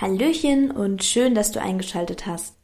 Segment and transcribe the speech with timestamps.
[0.00, 2.56] Hallöchen und schön, dass du eingeschaltet hast.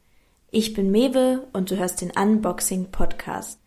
[0.49, 3.59] Ich bin Mewe und du hörst den Unboxing Podcast.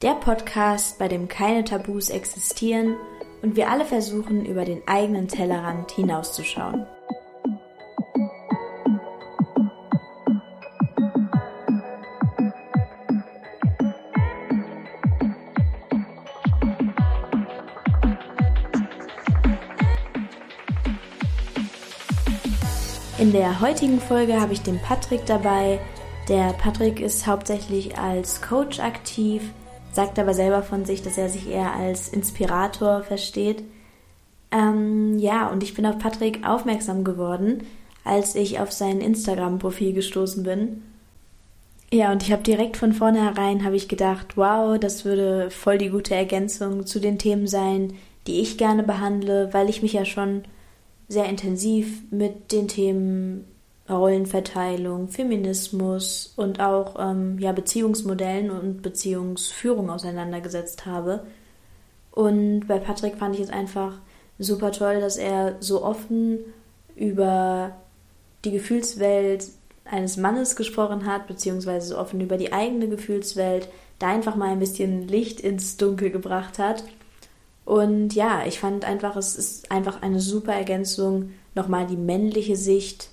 [0.00, 2.94] Der Podcast, bei dem keine Tabus existieren
[3.42, 6.86] und wir alle versuchen, über den eigenen Tellerrand hinauszuschauen.
[23.26, 25.80] In der heutigen Folge habe ich den Patrick dabei.
[26.28, 29.42] Der Patrick ist hauptsächlich als Coach aktiv,
[29.90, 33.64] sagt aber selber von sich, dass er sich eher als Inspirator versteht.
[34.52, 37.64] Ähm, ja, und ich bin auf Patrick aufmerksam geworden,
[38.04, 40.84] als ich auf sein Instagram-Profil gestoßen bin.
[41.92, 45.90] Ja, und ich habe direkt von vornherein habe ich gedacht, wow, das würde voll die
[45.90, 47.94] gute Ergänzung zu den Themen sein,
[48.28, 50.44] die ich gerne behandle, weil ich mich ja schon
[51.08, 53.44] sehr intensiv mit den Themen
[53.88, 61.24] Rollenverteilung, Feminismus und auch ähm, ja, Beziehungsmodellen und Beziehungsführung auseinandergesetzt habe.
[62.10, 63.98] Und bei Patrick fand ich es einfach
[64.38, 66.40] super toll, dass er so offen
[66.96, 67.76] über
[68.44, 69.50] die Gefühlswelt
[69.84, 73.68] eines Mannes gesprochen hat, beziehungsweise so offen über die eigene Gefühlswelt,
[74.00, 76.82] da einfach mal ein bisschen Licht ins Dunkel gebracht hat
[77.66, 83.10] und ja, ich fand einfach, es ist einfach eine super Ergänzung, nochmal die männliche Sicht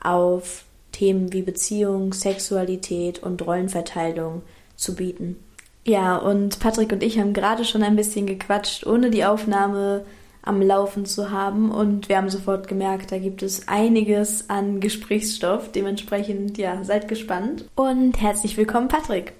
[0.00, 4.42] auf Themen wie Beziehung, Sexualität und Rollenverteilung
[4.76, 5.36] zu bieten.
[5.84, 10.04] Ja, und Patrick und ich haben gerade schon ein bisschen gequatscht, ohne die Aufnahme
[10.42, 11.72] am Laufen zu haben.
[11.72, 15.72] Und wir haben sofort gemerkt, da gibt es einiges an Gesprächsstoff.
[15.72, 17.64] Dementsprechend, ja, seid gespannt.
[17.74, 19.32] Und herzlich willkommen, Patrick.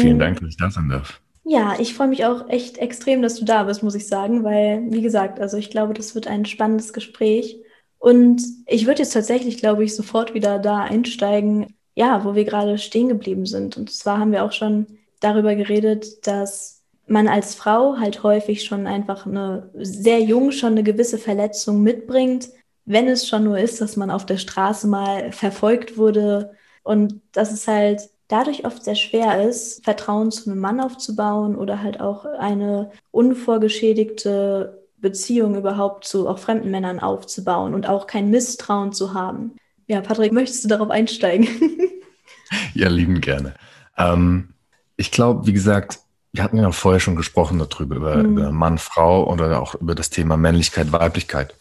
[0.00, 1.20] Vielen Dank, dass ich da sein darf.
[1.46, 4.90] Ja, ich freue mich auch echt extrem, dass du da bist, muss ich sagen, weil,
[4.90, 7.58] wie gesagt, also ich glaube, das wird ein spannendes Gespräch.
[7.98, 12.78] Und ich würde jetzt tatsächlich, glaube ich, sofort wieder da einsteigen, ja, wo wir gerade
[12.78, 13.76] stehen geblieben sind.
[13.76, 14.86] Und zwar haben wir auch schon
[15.20, 20.82] darüber geredet, dass man als Frau halt häufig schon einfach eine sehr jung schon eine
[20.82, 22.48] gewisse Verletzung mitbringt,
[22.86, 27.52] wenn es schon nur ist, dass man auf der Straße mal verfolgt wurde und das
[27.52, 32.24] ist halt dadurch oft sehr schwer ist, Vertrauen zu einem Mann aufzubauen oder halt auch
[32.24, 39.52] eine unvorgeschädigte Beziehung überhaupt zu auch fremden Männern aufzubauen und auch kein Misstrauen zu haben.
[39.86, 41.46] Ja, Patrick, möchtest du darauf einsteigen?
[42.74, 43.54] ja, lieben gerne.
[43.96, 44.54] Ähm,
[44.96, 46.00] ich glaube, wie gesagt,
[46.32, 48.32] wir hatten ja vorher schon gesprochen darüber, über, mhm.
[48.32, 51.54] über Mann, Frau oder auch über das Thema Männlichkeit, Weiblichkeit.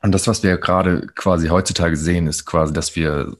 [0.00, 3.36] Und das, was wir gerade quasi heutzutage sehen, ist quasi, dass wir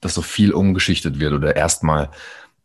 [0.00, 2.10] dass so viel umgeschichtet wird oder erstmal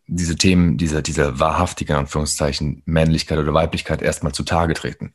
[0.07, 5.13] diese Themen, diese, diese wahrhaftige Anführungszeichen Männlichkeit oder Weiblichkeit erstmal zutage treten.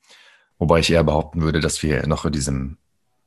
[0.59, 2.79] Wobei ich eher behaupten würde, dass wir noch in diesem,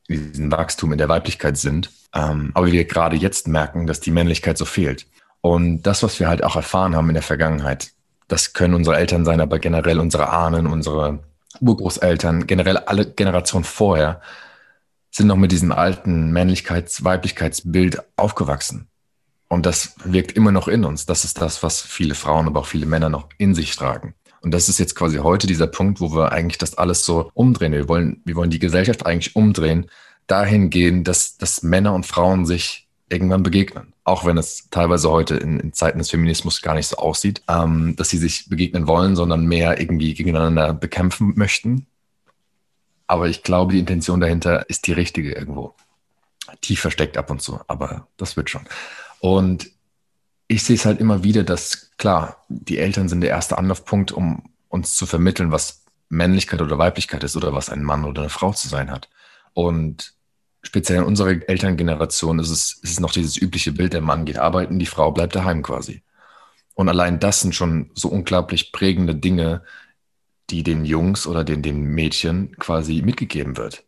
[0.09, 1.91] diesem Wachstum in der Weiblichkeit sind.
[2.13, 5.07] Ähm, aber wir gerade jetzt merken, dass die Männlichkeit so fehlt.
[5.39, 7.91] Und das, was wir halt auch erfahren haben in der Vergangenheit,
[8.27, 11.19] das können unsere Eltern sein, aber generell unsere Ahnen, unsere
[11.59, 14.21] Urgroßeltern, generell alle Generationen vorher,
[15.11, 18.87] sind noch mit diesem alten Männlichkeits-Weiblichkeitsbild aufgewachsen.
[19.49, 21.05] Und das wirkt immer noch in uns.
[21.05, 24.15] Das ist das, was viele Frauen, aber auch viele Männer noch in sich tragen.
[24.41, 27.73] Und das ist jetzt quasi heute dieser Punkt, wo wir eigentlich das alles so umdrehen.
[27.73, 29.87] Wir wollen, wir wollen die Gesellschaft eigentlich umdrehen,
[30.25, 33.93] dahin gehen, dass, dass Männer und Frauen sich irgendwann begegnen.
[34.03, 37.95] Auch wenn es teilweise heute in, in Zeiten des Feminismus gar nicht so aussieht, ähm,
[37.97, 41.85] dass sie sich begegnen wollen, sondern mehr irgendwie gegeneinander bekämpfen möchten.
[43.11, 45.75] Aber ich glaube, die Intention dahinter ist die richtige irgendwo.
[46.61, 48.61] Tief versteckt ab und zu, aber das wird schon.
[49.19, 49.69] Und
[50.47, 54.49] ich sehe es halt immer wieder, dass klar, die Eltern sind der erste Anlaufpunkt, um
[54.69, 58.53] uns zu vermitteln, was Männlichkeit oder Weiblichkeit ist oder was ein Mann oder eine Frau
[58.53, 59.09] zu sein hat.
[59.51, 60.13] Und
[60.63, 64.37] speziell in unserer Elterngeneration ist es, ist es noch dieses übliche Bild, der Mann geht
[64.37, 66.01] arbeiten, die Frau bleibt daheim quasi.
[66.75, 69.63] Und allein das sind schon so unglaublich prägende Dinge,
[70.51, 73.83] die den Jungs oder den, den Mädchen quasi mitgegeben wird,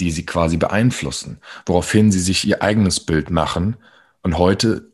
[0.00, 3.76] die sie quasi beeinflussen, woraufhin sie sich ihr eigenes Bild machen
[4.22, 4.90] und heute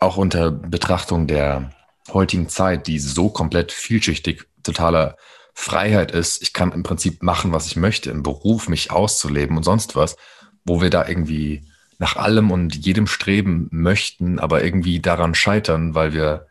[0.00, 1.72] auch unter Betrachtung der
[2.12, 5.16] heutigen Zeit, die so komplett vielschichtig, totaler
[5.52, 9.62] Freiheit ist, ich kann im Prinzip machen, was ich möchte, im Beruf mich auszuleben und
[9.62, 10.16] sonst was,
[10.64, 11.66] wo wir da irgendwie
[11.98, 16.46] nach allem und jedem streben möchten, aber irgendwie daran scheitern, weil wir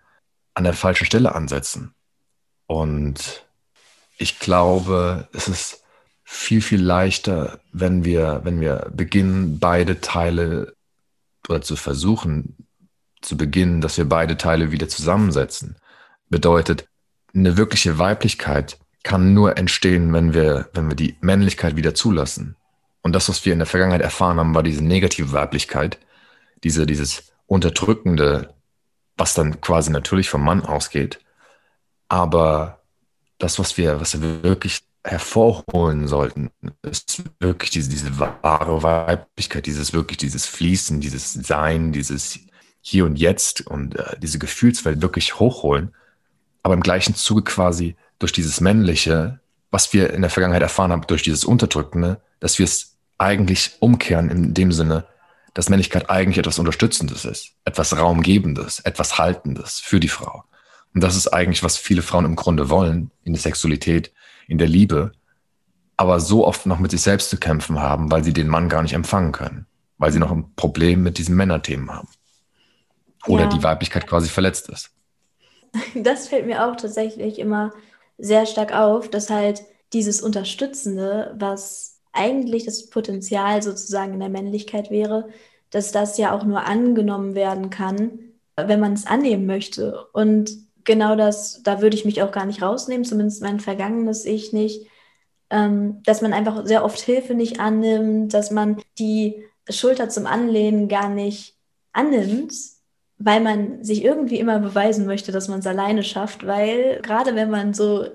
[0.53, 1.95] an der falschen Stelle ansetzen.
[2.67, 3.49] Und
[4.19, 5.83] ich glaube, es ist
[6.24, 10.74] viel, viel leichter, wenn wir, wenn wir beginnen, beide Teile
[11.48, 12.56] oder zu versuchen,
[13.21, 15.77] zu beginnen, dass wir beide Teile wieder zusammensetzen.
[16.30, 16.86] Bedeutet,
[17.33, 22.56] eine wirkliche Weiblichkeit kann nur entstehen, wenn wir, wenn wir die Männlichkeit wieder zulassen.
[23.01, 25.98] Und das, was wir in der Vergangenheit erfahren haben, war diese negative Weiblichkeit,
[26.63, 28.54] diese, dieses unterdrückende,
[29.15, 31.22] was dann quasi natürlich vom Mann ausgeht.
[32.10, 32.78] Aber
[33.39, 36.51] das, was wir, was wir wirklich hervorholen sollten,
[36.83, 42.39] ist wirklich diese, diese wahre Weiblichkeit, dieses wirklich, dieses Fließen, dieses Sein, dieses
[42.81, 45.94] Hier und Jetzt und äh, diese Gefühlswelt wirklich hochholen,
[46.63, 49.39] aber im gleichen Zuge quasi durch dieses Männliche,
[49.71, 54.30] was wir in der Vergangenheit erfahren haben, durch dieses Unterdrückende, dass wir es eigentlich umkehren
[54.30, 55.06] in dem Sinne,
[55.53, 60.44] dass Männlichkeit eigentlich etwas Unterstützendes ist, etwas Raumgebendes, etwas Haltendes für die Frau.
[60.94, 64.12] Und das ist eigentlich, was viele Frauen im Grunde wollen in der Sexualität,
[64.47, 65.12] in der Liebe,
[65.97, 68.81] aber so oft noch mit sich selbst zu kämpfen haben, weil sie den Mann gar
[68.81, 69.65] nicht empfangen können,
[69.97, 72.07] weil sie noch ein Problem mit diesen Männerthemen haben.
[73.27, 73.50] Oder ja.
[73.50, 74.91] die Weiblichkeit quasi verletzt ist.
[75.94, 77.71] Das fällt mir auch tatsächlich immer
[78.18, 79.62] sehr stark auf, dass halt
[79.94, 85.30] dieses Unterstützende, was eigentlich das Potenzial sozusagen in der Männlichkeit wäre,
[85.69, 88.19] dass das ja auch nur angenommen werden kann,
[88.57, 90.06] wenn man es annehmen möchte.
[90.13, 94.53] Und genau das, da würde ich mich auch gar nicht rausnehmen, zumindest mein vergangenes Ich
[94.53, 94.88] nicht,
[95.51, 100.88] ähm, dass man einfach sehr oft Hilfe nicht annimmt, dass man die Schulter zum Anlehnen
[100.88, 101.56] gar nicht
[101.94, 102.56] annimmt,
[103.19, 107.51] weil man sich irgendwie immer beweisen möchte, dass man es alleine schafft, weil gerade wenn
[107.51, 108.07] man so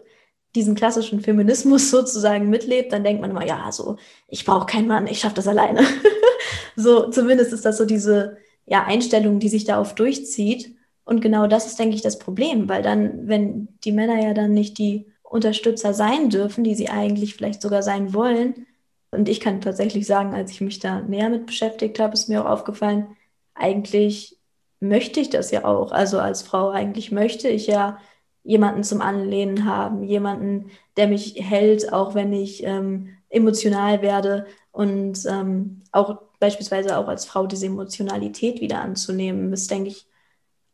[0.56, 5.06] diesen klassischen Feminismus sozusagen mitlebt, dann denkt man immer, ja, so, ich brauche keinen Mann,
[5.06, 5.87] ich schaffe das alleine.
[6.75, 8.37] so, zumindest ist das so diese
[8.67, 10.74] ja, Einstellung, die sich da oft durchzieht.
[11.05, 14.53] Und genau das ist, denke ich, das Problem, weil dann, wenn die Männer ja dann
[14.53, 18.67] nicht die Unterstützer sein dürfen, die sie eigentlich vielleicht sogar sein wollen,
[19.15, 22.45] und ich kann tatsächlich sagen, als ich mich da näher mit beschäftigt habe, ist mir
[22.45, 23.17] auch aufgefallen,
[23.55, 24.39] eigentlich
[24.81, 25.93] möchte ich das ja auch.
[25.93, 27.99] Also als Frau eigentlich möchte ich ja
[28.43, 35.25] jemanden zum Anlehnen haben, jemanden, der mich hält, auch wenn ich ähm, emotional werde und
[35.27, 40.07] ähm, auch beispielsweise auch als Frau diese Emotionalität wieder anzunehmen, ist, denke ich,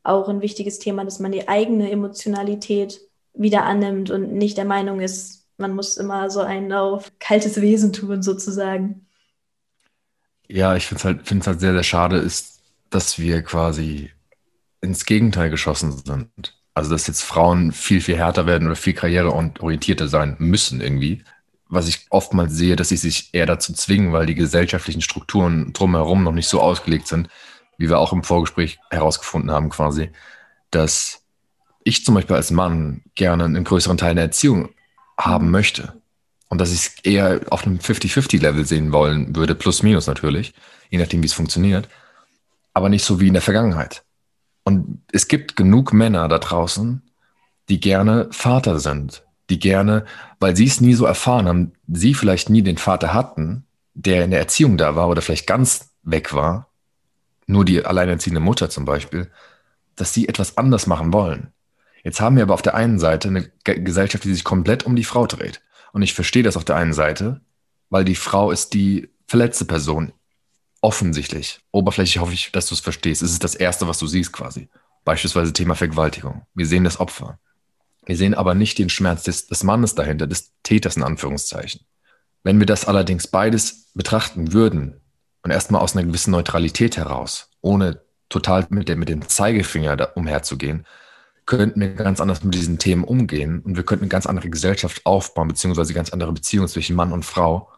[0.03, 3.01] auch ein wichtiges Thema, dass man die eigene Emotionalität
[3.35, 7.93] wieder annimmt und nicht der Meinung ist, man muss immer so ein auf kaltes Wesen
[7.93, 9.07] tun, sozusagen.
[10.49, 14.11] Ja, ich finde es halt, find's halt sehr, sehr schade, ist, dass wir quasi
[14.81, 16.57] ins Gegenteil geschossen sind.
[16.75, 21.23] Also, dass jetzt Frauen viel, viel härter werden oder viel karriereorientierter sein müssen irgendwie.
[21.69, 26.25] Was ich oftmals sehe, dass sie sich eher dazu zwingen, weil die gesellschaftlichen Strukturen drumherum
[26.25, 27.29] noch nicht so ausgelegt sind,
[27.81, 30.11] wie wir auch im Vorgespräch herausgefunden haben, quasi,
[30.71, 31.23] dass
[31.83, 34.69] ich zum Beispiel als Mann gerne einen größeren Teil der Erziehung
[35.17, 35.95] haben möchte.
[36.51, 40.53] Und dass ich es eher auf einem 50-50-Level sehen wollen würde, plus minus natürlich,
[40.91, 41.89] je nachdem, wie es funktioniert.
[42.75, 44.05] Aber nicht so wie in der Vergangenheit.
[44.63, 47.01] Und es gibt genug Männer da draußen,
[47.71, 50.05] die gerne Vater sind, die gerne,
[50.39, 54.33] weil sie es nie so erfahren haben, sie vielleicht nie den Vater hatten, der in
[54.33, 56.70] der Erziehung da war oder vielleicht ganz weg war,
[57.51, 59.31] nur die alleinerziehende Mutter zum Beispiel,
[59.97, 61.53] dass sie etwas anders machen wollen.
[62.03, 65.05] Jetzt haben wir aber auf der einen Seite eine Gesellschaft, die sich komplett um die
[65.05, 65.61] Frau dreht.
[65.93, 67.41] Und ich verstehe das auf der einen Seite,
[67.91, 70.13] weil die Frau ist die verletzte Person.
[70.81, 71.61] Offensichtlich.
[71.73, 73.21] Oberflächlich hoffe ich, dass du es verstehst.
[73.21, 74.71] Es ist das Erste, was du siehst quasi.
[75.05, 76.47] Beispielsweise Thema Vergewaltigung.
[76.55, 77.39] Wir sehen das Opfer.
[78.07, 81.83] Wir sehen aber nicht den Schmerz des, des Mannes dahinter, des Täters in Anführungszeichen.
[82.43, 85.01] Wenn wir das allerdings beides betrachten würden,
[85.43, 90.05] und erstmal aus einer gewissen Neutralität heraus, ohne total mit, dem, mit dem Zeigefinger da
[90.15, 90.87] umherzugehen,
[91.47, 95.05] könnten wir ganz anders mit diesen Themen umgehen und wir könnten eine ganz andere Gesellschaft
[95.05, 97.69] aufbauen, beziehungsweise ganz andere Beziehungen zwischen Mann und Frau,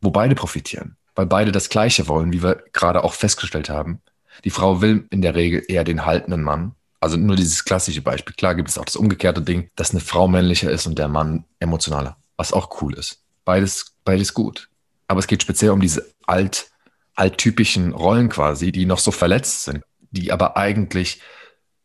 [0.00, 4.00] wo beide profitieren, weil beide das Gleiche wollen, wie wir gerade auch festgestellt haben.
[4.44, 6.76] Die Frau will in der Regel eher den haltenden Mann.
[7.00, 8.34] Also nur dieses klassische Beispiel.
[8.36, 11.44] Klar gibt es auch das umgekehrte Ding, dass eine Frau männlicher ist und der Mann
[11.58, 13.22] emotionaler, was auch cool ist.
[13.44, 14.68] Beides, beides gut.
[15.08, 16.70] Aber es geht speziell um diese alt,
[17.18, 21.20] alttypischen Rollen quasi, die noch so verletzt sind, die aber eigentlich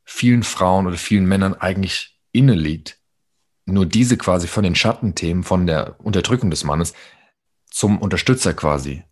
[0.03, 2.99] vielen Frauen oder vielen Männern eigentlich inne liegt.
[3.65, 6.93] Nur diese quasi von den Schattenthemen, von der Unterdrückung des Mannes
[7.69, 9.03] zum Unterstützer quasi.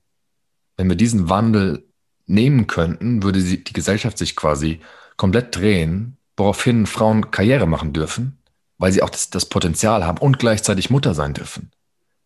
[0.78, 1.88] Wenn wir diesen Wandel
[2.26, 4.80] nehmen könnten, würde die Gesellschaft sich quasi
[5.18, 8.40] komplett drehen, woraufhin Frauen Karriere machen dürfen,
[8.78, 11.72] weil sie auch das, das Potenzial haben und gleichzeitig Mutter sein dürfen.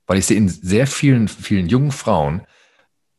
[0.07, 2.41] Weil ich sehe in sehr vielen, vielen jungen Frauen,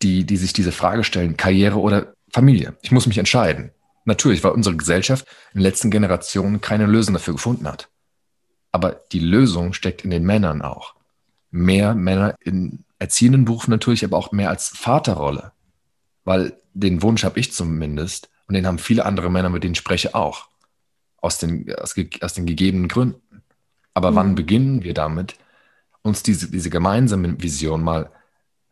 [0.02, 2.76] die, die sich diese Frage stellen, Karriere oder Familie.
[2.82, 3.70] Ich muss mich entscheiden.
[4.04, 7.88] Natürlich, weil unsere Gesellschaft in den letzten Generationen keine Lösung dafür gefunden hat.
[8.72, 10.94] Aber die Lösung steckt in den Männern auch.
[11.50, 15.52] Mehr Männer in erziehenden Berufen natürlich, aber auch mehr als Vaterrolle.
[16.24, 19.78] Weil den Wunsch habe ich zumindest und den haben viele andere Männer, mit denen ich
[19.78, 20.48] spreche, auch.
[21.16, 23.42] Aus den, aus, aus den gegebenen Gründen.
[23.94, 24.16] Aber mhm.
[24.16, 25.36] wann beginnen wir damit,
[26.02, 28.12] uns diese, diese gemeinsame Vision mal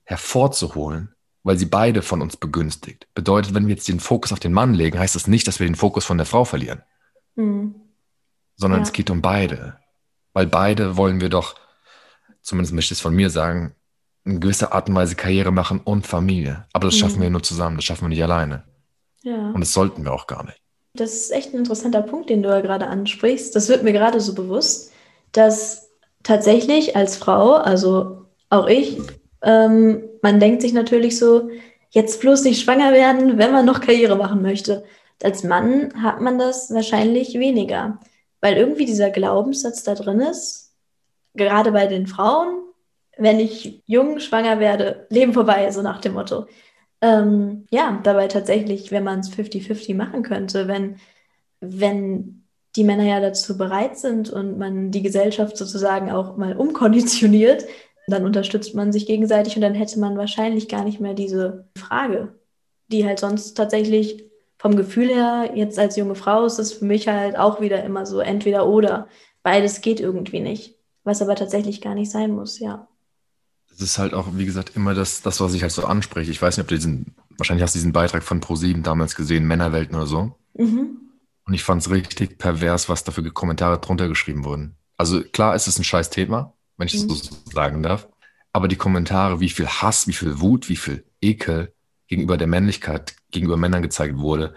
[0.04, 1.13] hervorzuholen,
[1.44, 3.06] weil sie beide von uns begünstigt.
[3.14, 5.66] Bedeutet, wenn wir jetzt den Fokus auf den Mann legen, heißt das nicht, dass wir
[5.66, 6.82] den Fokus von der Frau verlieren.
[7.36, 7.74] Mhm.
[8.56, 8.86] Sondern ja.
[8.86, 9.76] es geht um beide.
[10.32, 11.54] Weil beide wollen wir doch,
[12.42, 13.74] zumindest möchte ich es von mir sagen,
[14.24, 16.64] in gewisser Art und Weise Karriere machen und Familie.
[16.72, 17.00] Aber das mhm.
[17.00, 18.64] schaffen wir nur zusammen, das schaffen wir nicht alleine.
[19.22, 19.50] Ja.
[19.50, 20.60] Und das sollten wir auch gar nicht.
[20.94, 23.54] Das ist echt ein interessanter Punkt, den du ja gerade ansprichst.
[23.54, 24.92] Das wird mir gerade so bewusst,
[25.32, 25.90] dass
[26.22, 28.98] tatsächlich als Frau, also auch ich,
[29.42, 31.50] ähm, man denkt sich natürlich so,
[31.90, 34.84] jetzt bloß nicht schwanger werden, wenn man noch Karriere machen möchte.
[35.22, 38.00] Als Mann hat man das wahrscheinlich weniger,
[38.40, 40.72] weil irgendwie dieser Glaubenssatz da drin ist,
[41.34, 42.62] gerade bei den Frauen,
[43.18, 46.46] wenn ich jung schwanger werde, Leben vorbei, so nach dem Motto.
[47.02, 50.96] Ähm, ja, dabei tatsächlich, wenn man es 50-50 machen könnte, wenn,
[51.60, 57.66] wenn die Männer ja dazu bereit sind und man die Gesellschaft sozusagen auch mal umkonditioniert,
[58.06, 62.34] dann unterstützt man sich gegenseitig und dann hätte man wahrscheinlich gar nicht mehr diese Frage,
[62.88, 64.24] die halt sonst tatsächlich
[64.58, 68.06] vom Gefühl her, jetzt als junge Frau, ist es für mich halt auch wieder immer
[68.06, 69.08] so entweder oder.
[69.42, 72.88] Beides geht irgendwie nicht, was aber tatsächlich gar nicht sein muss, ja
[73.74, 76.30] das ist halt auch, wie gesagt, immer das, das, was ich halt so anspreche.
[76.30, 79.46] Ich weiß nicht, ob du diesen, wahrscheinlich hast du diesen Beitrag von Pro7 damals gesehen,
[79.46, 80.32] Männerwelten oder so.
[80.56, 81.00] Mhm.
[81.46, 84.76] Und ich fand es richtig pervers, was da für Kommentare drunter geschrieben wurden.
[84.96, 87.08] Also klar ist es ein scheiß Thema, wenn ich mhm.
[87.08, 88.08] das so sagen darf.
[88.52, 91.72] Aber die Kommentare, wie viel Hass, wie viel Wut, wie viel Ekel
[92.06, 94.54] gegenüber der Männlichkeit, gegenüber Männern gezeigt wurde,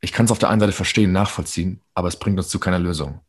[0.00, 2.78] ich kann es auf der einen Seite verstehen, nachvollziehen, aber es bringt uns zu keiner
[2.78, 3.20] Lösung.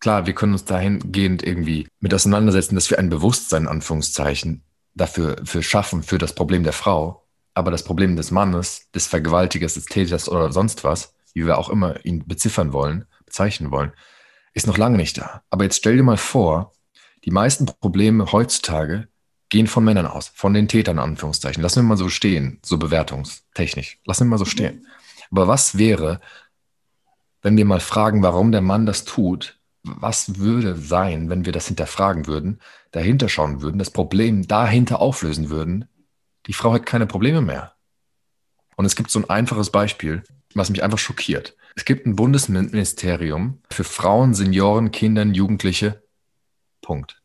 [0.00, 4.62] Klar, wir können uns dahingehend irgendwie mit auseinandersetzen, dass wir ein Bewusstsein, in Anführungszeichen,
[4.94, 7.24] dafür für schaffen, für das Problem der Frau.
[7.54, 11.68] Aber das Problem des Mannes, des Vergewaltigers, des Täters oder sonst was, wie wir auch
[11.68, 13.92] immer ihn beziffern wollen, bezeichnen wollen,
[14.54, 15.42] ist noch lange nicht da.
[15.50, 16.72] Aber jetzt stell dir mal vor,
[17.24, 19.08] die meisten Probleme heutzutage
[19.48, 21.62] gehen von Männern aus, von den Tätern, in Anführungszeichen.
[21.62, 23.98] Lassen wir mal so stehen, so bewertungstechnisch.
[24.04, 24.86] Lassen wir mal so stehen.
[25.30, 26.20] Aber was wäre,
[27.42, 31.68] wenn wir mal fragen, warum der Mann das tut, was würde sein, wenn wir das
[31.68, 35.88] hinterfragen würden, dahinter schauen würden, das Problem dahinter auflösen würden,
[36.46, 37.74] die Frau hat keine Probleme mehr.
[38.76, 40.22] Und es gibt so ein einfaches Beispiel,
[40.54, 41.56] was mich einfach schockiert.
[41.78, 46.02] Es gibt ein Bundesministerium für Frauen, Senioren, Kindern, Jugendliche.
[46.82, 47.22] Punkt.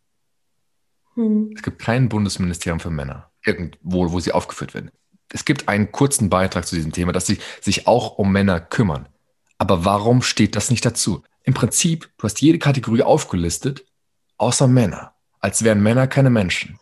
[1.15, 1.53] Hm.
[1.55, 4.91] Es gibt kein Bundesministerium für Männer, irgendwo, wo sie aufgeführt werden.
[5.29, 9.09] Es gibt einen kurzen Beitrag zu diesem Thema, dass sie sich auch um Männer kümmern.
[9.57, 11.23] Aber warum steht das nicht dazu?
[11.41, 13.83] Im Prinzip, du hast jede Kategorie aufgelistet,
[14.37, 16.77] außer Männer, als wären Männer keine Menschen.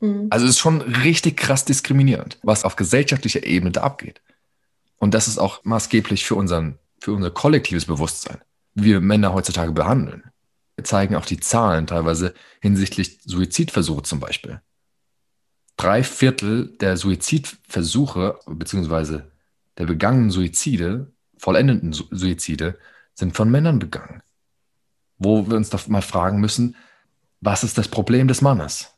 [0.00, 0.28] Mhm.
[0.30, 4.22] Also es ist schon richtig krass diskriminierend, was auf gesellschaftlicher Ebene da abgeht.
[4.98, 8.38] Und das ist auch maßgeblich für, unseren, für unser kollektives Bewusstsein,
[8.74, 10.24] wie wir Männer heutzutage behandeln.
[10.82, 14.60] Zeigen auch die Zahlen teilweise hinsichtlich Suizidversuche zum Beispiel.
[15.76, 19.30] Drei Viertel der Suizidversuche beziehungsweise
[19.78, 22.76] der begangenen Suizide, vollendeten Suizide,
[23.14, 24.20] sind von Männern begangen.
[25.16, 26.74] Wo wir uns doch mal fragen müssen,
[27.40, 28.96] was ist das Problem des Mannes?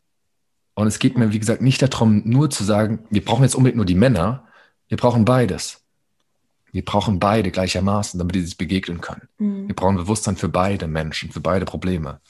[0.72, 3.76] Und es geht mir, wie gesagt, nicht darum, nur zu sagen, wir brauchen jetzt unbedingt
[3.76, 4.48] nur die Männer,
[4.86, 5.84] wir brauchen beides.
[6.72, 9.28] Wir brauchen beide gleichermaßen, damit die sich begegnen können.
[9.38, 9.68] Mhm.
[9.68, 12.20] Wir brauchen Bewusstsein für beide Menschen, für beide Probleme.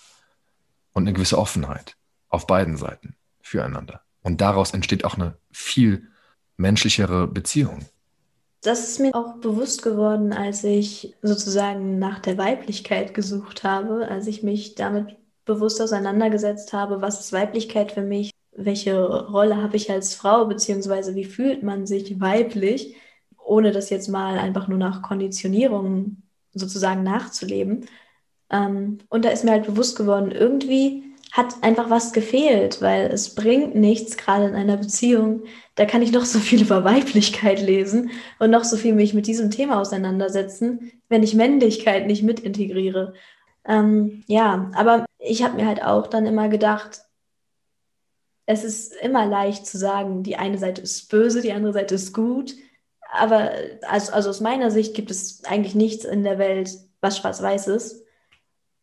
[0.92, 1.96] Und eine gewisse Offenheit
[2.28, 4.02] auf beiden Seiten füreinander.
[4.22, 6.08] Und daraus entsteht auch eine viel
[6.56, 7.86] menschlichere Beziehung.
[8.62, 14.26] Das ist mir auch bewusst geworden, als ich sozusagen nach der Weiblichkeit gesucht habe, als
[14.26, 19.90] ich mich damit bewusst auseinandergesetzt habe, was ist Weiblichkeit für mich, welche Rolle habe ich
[19.90, 22.96] als Frau, beziehungsweise wie fühlt man sich weiblich,
[23.48, 26.22] ohne das jetzt mal einfach nur nach Konditionierung
[26.54, 27.86] sozusagen nachzuleben.
[28.50, 33.34] Ähm, und da ist mir halt bewusst geworden, irgendwie hat einfach was gefehlt, weil es
[33.34, 35.42] bringt nichts, gerade in einer Beziehung.
[35.74, 39.26] Da kann ich noch so viel über Weiblichkeit lesen und noch so viel mich mit
[39.26, 43.14] diesem Thema auseinandersetzen, wenn ich Männlichkeit nicht mit integriere.
[43.66, 47.02] Ähm, ja, aber ich habe mir halt auch dann immer gedacht,
[48.46, 52.14] es ist immer leicht zu sagen, die eine Seite ist böse, die andere Seite ist
[52.14, 52.54] gut.
[53.10, 53.52] Aber
[53.88, 58.04] also, also aus meiner Sicht gibt es eigentlich nichts in der Welt, was schwarz-weiß ist.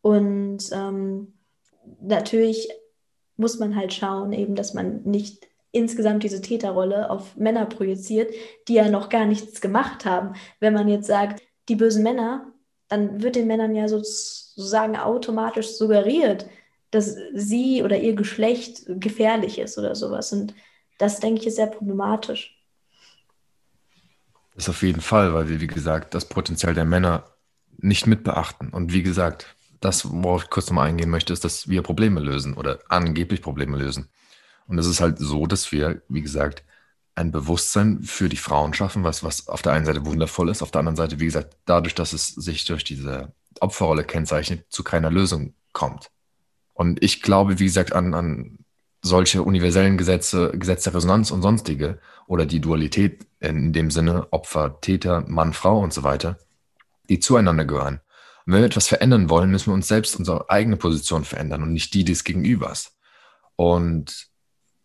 [0.00, 1.34] Und ähm,
[2.00, 2.68] natürlich
[3.36, 8.32] muss man halt schauen, eben, dass man nicht insgesamt diese Täterrolle auf Männer projiziert,
[8.66, 10.34] die ja noch gar nichts gemacht haben.
[10.58, 12.52] Wenn man jetzt sagt, die bösen Männer,
[12.88, 16.46] dann wird den Männern ja sozusagen automatisch suggeriert,
[16.90, 20.32] dass sie oder ihr Geschlecht gefährlich ist oder sowas.
[20.32, 20.54] Und
[20.98, 22.55] das, denke ich, ist sehr problematisch.
[24.56, 27.24] Das ist auf jeden Fall, weil wir, wie gesagt, das Potenzial der Männer
[27.76, 28.70] nicht mitbeachten.
[28.70, 32.54] Und wie gesagt, das, worauf ich kurz nochmal eingehen möchte, ist, dass wir Probleme lösen
[32.54, 34.08] oder angeblich Probleme lösen.
[34.66, 36.64] Und es ist halt so, dass wir, wie gesagt,
[37.14, 40.70] ein Bewusstsein für die Frauen schaffen, was, was auf der einen Seite wundervoll ist, auf
[40.70, 45.10] der anderen Seite, wie gesagt, dadurch, dass es sich durch diese Opferrolle kennzeichnet, zu keiner
[45.10, 46.10] Lösung kommt.
[46.72, 48.58] Und ich glaube, wie gesagt, an, an
[49.02, 54.80] solche universellen Gesetze, Gesetz der Resonanz und sonstige oder die Dualität in dem Sinne Opfer,
[54.80, 56.38] Täter, Mann, Frau und so weiter,
[57.08, 58.00] die zueinander gehören.
[58.44, 61.72] Und wenn wir etwas verändern wollen, müssen wir uns selbst unsere eigene Position verändern und
[61.72, 62.96] nicht die des Gegenübers.
[63.56, 64.28] Und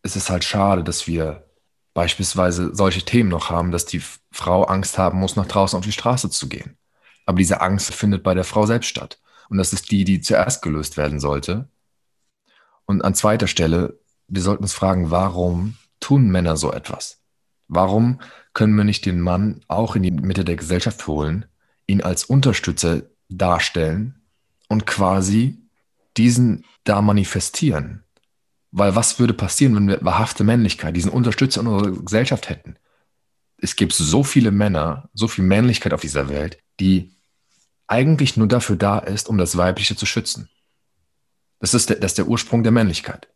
[0.02, 1.48] es ist halt schade, dass wir
[1.94, 5.92] beispielsweise solche Themen noch haben, dass die Frau Angst haben muss, nach draußen auf die
[5.92, 6.78] Straße zu gehen.
[7.26, 9.20] Aber diese Angst findet bei der Frau selbst statt.
[9.50, 11.70] Und das ist die, die zuerst gelöst werden sollte.
[12.86, 17.21] Und an zweiter Stelle, wir sollten uns fragen, warum tun Männer so etwas?
[17.74, 18.20] Warum
[18.54, 21.46] können wir nicht den Mann auch in die Mitte der Gesellschaft holen,
[21.88, 24.22] ihn als Unterstützer darstellen
[24.68, 25.58] und quasi
[26.18, 28.04] diesen da manifestieren?
[28.72, 32.76] Weil was würde passieren, wenn wir wahrhafte Männlichkeit, diesen Unterstützer in unserer Gesellschaft hätten?
[33.56, 37.16] Es gibt so viele Männer, so viel Männlichkeit auf dieser Welt, die
[37.88, 40.50] eigentlich nur dafür da ist, um das Weibliche zu schützen.
[41.60, 43.30] Das ist der, das ist der Ursprung der Männlichkeit.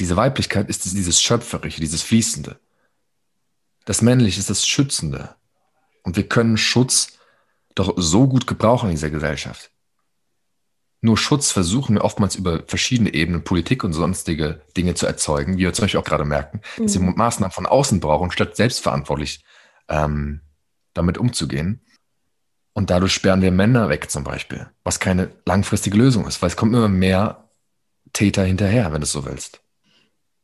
[0.00, 2.58] Diese Weiblichkeit ist dieses Schöpferische, dieses Fließende.
[3.86, 5.34] Das Männliche ist das Schützende.
[6.02, 7.18] Und wir können Schutz
[7.74, 9.70] doch so gut gebrauchen in dieser Gesellschaft.
[11.00, 15.60] Nur Schutz versuchen wir oftmals über verschiedene Ebenen, Politik und sonstige Dinge zu erzeugen, wie
[15.60, 17.14] wir zum Beispiel auch gerade merken, dass wir mhm.
[17.16, 19.44] Maßnahmen von außen brauchen, statt selbstverantwortlich
[19.88, 20.40] ähm,
[20.94, 21.80] damit umzugehen.
[22.72, 26.56] Und dadurch sperren wir Männer weg zum Beispiel, was keine langfristige Lösung ist, weil es
[26.56, 27.50] kommt immer mehr
[28.12, 29.60] Täter hinterher, wenn du es so willst.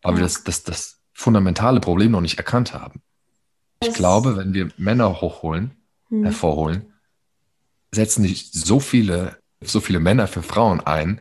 [0.02, 3.02] Weil wir das, das, das fundamentale Problem noch nicht erkannt haben.
[3.88, 5.72] Ich glaube, wenn wir Männer hochholen,
[6.08, 6.24] hm.
[6.24, 6.92] hervorholen,
[7.90, 11.20] setzen sich so viele, so viele Männer für Frauen ein,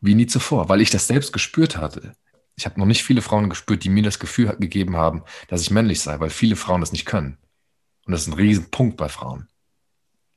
[0.00, 2.14] wie nie zuvor, weil ich das selbst gespürt hatte.
[2.56, 5.70] Ich habe noch nicht viele Frauen gespürt, die mir das Gefühl gegeben haben, dass ich
[5.70, 7.38] männlich sei, weil viele Frauen das nicht können.
[8.06, 9.48] Und das ist ein Riesenpunkt bei Frauen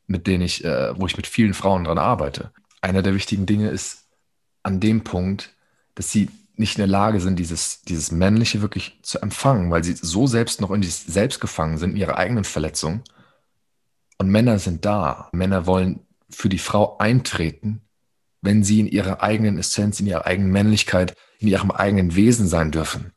[0.07, 2.51] mit denen ich, äh, wo ich mit vielen Frauen dran arbeite.
[2.81, 4.05] Einer der wichtigen Dinge ist
[4.61, 5.53] an dem Punkt,
[5.95, 9.93] dass sie nicht in der Lage sind, dieses, dieses Männliche wirklich zu empfangen, weil sie
[9.93, 13.01] so selbst noch in sich selbst gefangen sind, in ihrer eigenen Verletzung.
[14.17, 15.29] Und Männer sind da.
[15.31, 17.81] Männer wollen für die Frau eintreten,
[18.41, 22.71] wenn sie in ihrer eigenen Essenz, in ihrer eigenen Männlichkeit, in ihrem eigenen Wesen sein
[22.71, 23.11] dürfen.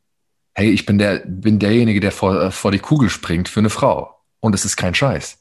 [0.55, 3.69] Hey, ich bin der, bin derjenige, der vor, äh, vor die Kugel springt für eine
[3.69, 4.15] Frau.
[4.39, 5.39] Und es ist kein Scheiß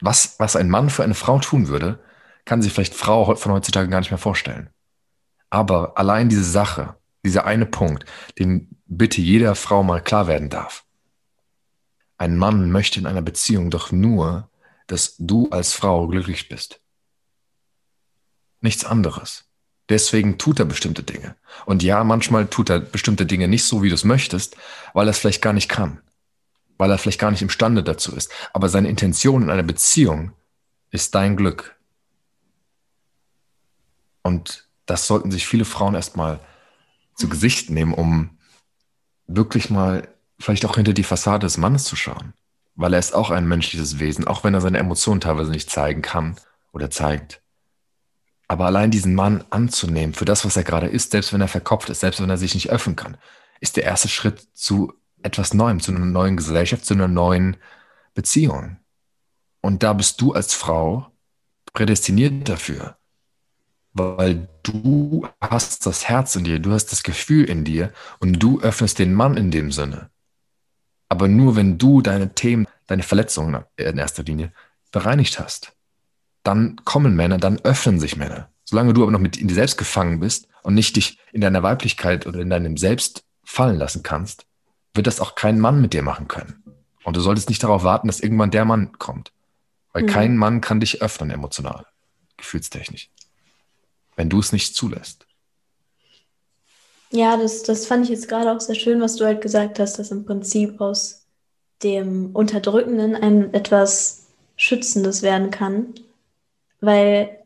[0.00, 1.98] was, was ein Mann für eine Frau tun würde,
[2.44, 4.70] kann sich vielleicht Frau von heutzutage gar nicht mehr vorstellen.
[5.50, 6.96] Aber allein diese Sache,
[7.28, 8.04] dieser eine Punkt,
[8.38, 10.84] den bitte jeder Frau mal klar werden darf.
[12.16, 14.50] Ein Mann möchte in einer Beziehung doch nur,
[14.86, 16.80] dass du als Frau glücklich bist.
[18.60, 19.44] Nichts anderes.
[19.88, 21.36] Deswegen tut er bestimmte Dinge.
[21.64, 24.56] Und ja, manchmal tut er bestimmte Dinge nicht so, wie du es möchtest,
[24.92, 26.02] weil er es vielleicht gar nicht kann
[26.78, 28.32] weil er vielleicht gar nicht imstande dazu ist.
[28.52, 30.32] Aber seine Intention in einer Beziehung
[30.90, 31.76] ist dein Glück.
[34.22, 36.40] Und das sollten sich viele Frauen erstmal
[37.18, 38.38] zu Gesicht nehmen, um
[39.26, 42.32] wirklich mal vielleicht auch hinter die Fassade des Mannes zu schauen.
[42.76, 46.00] Weil er ist auch ein menschliches Wesen, auch wenn er seine Emotionen teilweise nicht zeigen
[46.00, 46.36] kann
[46.72, 47.42] oder zeigt.
[48.46, 51.90] Aber allein diesen Mann anzunehmen für das, was er gerade ist, selbst wenn er verkopft
[51.90, 53.18] ist, selbst wenn er sich nicht öffnen kann,
[53.60, 57.56] ist der erste Schritt zu etwas Neuem, zu einer neuen Gesellschaft, zu einer neuen
[58.14, 58.78] Beziehung.
[59.60, 61.10] Und da bist du als Frau
[61.72, 62.97] prädestiniert dafür,
[63.98, 68.60] weil du hast das Herz in dir, du hast das Gefühl in dir und du
[68.60, 70.10] öffnest den Mann in dem Sinne.
[71.08, 74.52] Aber nur wenn du deine Themen, deine Verletzungen in erster Linie
[74.92, 75.72] bereinigt hast,
[76.42, 78.48] dann kommen Männer, dann öffnen sich Männer.
[78.64, 81.62] Solange du aber noch mit in dir selbst gefangen bist und nicht dich in deiner
[81.62, 84.46] Weiblichkeit oder in deinem Selbst fallen lassen kannst,
[84.94, 86.62] wird das auch kein Mann mit dir machen können.
[87.04, 89.32] Und du solltest nicht darauf warten, dass irgendwann der Mann kommt.
[89.92, 90.08] Weil mhm.
[90.08, 91.86] kein Mann kann dich öffnen emotional,
[92.36, 93.10] gefühlstechnisch.
[94.18, 95.26] Wenn du es nicht zulässt.
[97.10, 99.98] Ja, das, das fand ich jetzt gerade auch sehr schön, was du halt gesagt hast,
[99.98, 101.24] dass im Prinzip aus
[101.84, 104.26] dem Unterdrückenden ein etwas
[104.56, 105.94] Schützendes werden kann.
[106.80, 107.44] Weil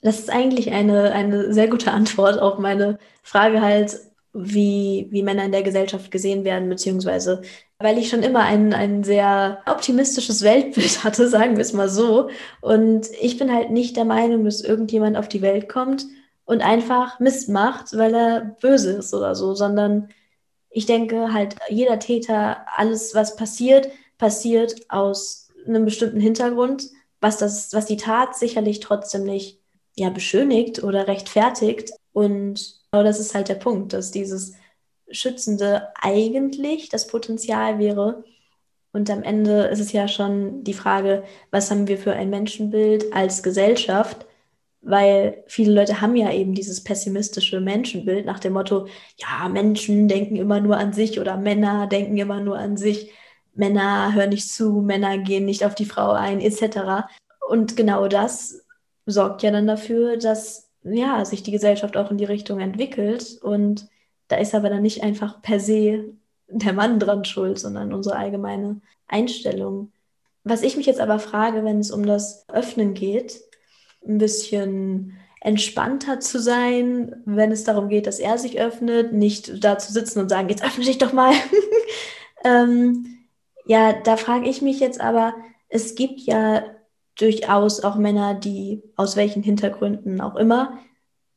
[0.00, 4.00] das ist eigentlich eine, eine sehr gute Antwort auf meine Frage halt,
[4.32, 7.42] wie, wie Männer in der Gesellschaft gesehen werden, beziehungsweise
[7.80, 12.28] weil ich schon immer ein, ein sehr optimistisches Weltbild hatte, sagen wir es mal so.
[12.60, 16.06] Und ich bin halt nicht der Meinung, dass irgendjemand auf die Welt kommt
[16.44, 20.08] und einfach Mist macht, weil er böse ist oder so, sondern
[20.70, 23.88] ich denke halt, jeder Täter, alles, was passiert,
[24.18, 26.88] passiert aus einem bestimmten Hintergrund,
[27.20, 29.60] was, das, was die Tat sicherlich trotzdem nicht
[29.96, 31.92] ja, beschönigt oder rechtfertigt.
[32.12, 34.54] Und aber das ist halt der Punkt, dass dieses
[35.10, 38.24] Schützende eigentlich das Potenzial wäre.
[38.92, 43.12] Und am Ende ist es ja schon die Frage, was haben wir für ein Menschenbild
[43.12, 44.26] als Gesellschaft?
[44.80, 50.36] Weil viele Leute haben ja eben dieses pessimistische Menschenbild nach dem Motto, ja, Menschen denken
[50.36, 53.12] immer nur an sich oder Männer denken immer nur an sich,
[53.54, 57.08] Männer hören nicht zu, Männer gehen nicht auf die Frau ein, etc.
[57.48, 58.64] Und genau das
[59.04, 63.38] sorgt ja dann dafür, dass ja, sich die Gesellschaft auch in die Richtung entwickelt.
[63.42, 63.88] Und
[64.28, 66.04] da ist aber dann nicht einfach per se
[66.48, 69.92] der Mann dran schuld, sondern unsere allgemeine Einstellung.
[70.44, 73.40] Was ich mich jetzt aber frage, wenn es um das Öffnen geht,
[74.06, 79.78] ein bisschen entspannter zu sein, wenn es darum geht, dass er sich öffnet, nicht da
[79.78, 81.32] zu sitzen und sagen, jetzt öffne dich doch mal.
[82.44, 83.18] ähm,
[83.66, 85.34] ja, da frage ich mich jetzt aber,
[85.68, 86.64] es gibt ja
[87.18, 90.78] durchaus auch Männer, die aus welchen Hintergründen auch immer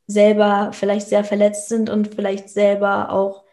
[0.06, 3.44] selber vielleicht sehr verletzt sind und vielleicht selber auch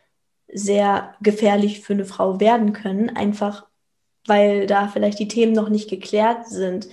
[0.52, 3.68] sehr gefährlich für eine Frau werden können, einfach
[4.26, 6.88] weil da vielleicht die Themen noch nicht geklärt sind.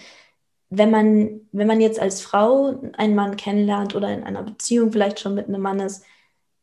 [0.68, 5.20] Wenn man, wenn man jetzt als Frau einen Mann kennenlernt oder in einer Beziehung vielleicht
[5.20, 6.05] schon mit einem Mann ist,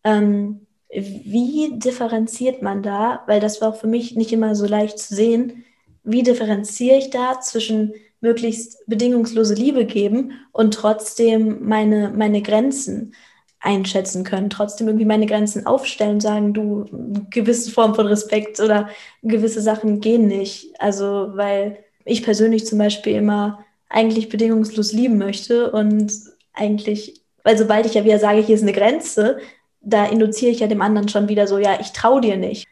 [0.04, 3.24] ähm, wie differenziert man da?
[3.28, 5.64] Weil das war auch für mich nicht immer so leicht zu sehen.
[6.04, 13.14] Wie differenziere ich da zwischen möglichst bedingungslose Liebe geben und trotzdem meine, meine Grenzen
[13.60, 16.86] einschätzen können, trotzdem irgendwie meine Grenzen aufstellen, sagen, du,
[17.30, 18.90] gewisse Form von Respekt oder
[19.24, 20.74] gewisse Sachen gehen nicht.
[20.80, 23.60] Also, weil ich persönlich zum Beispiel immer
[23.90, 26.14] eigentlich bedingungslos lieben möchte und
[26.54, 29.38] eigentlich, weil sobald ich ja wieder sage, hier ist eine Grenze,
[29.82, 32.68] da induziere ich ja dem anderen schon wieder so, ja, ich traue dir nicht.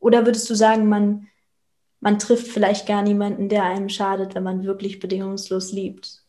[0.00, 1.26] Oder würdest du sagen, man
[2.00, 6.22] man trifft vielleicht gar niemanden, der einem schadet, wenn man wirklich bedingungslos liebt.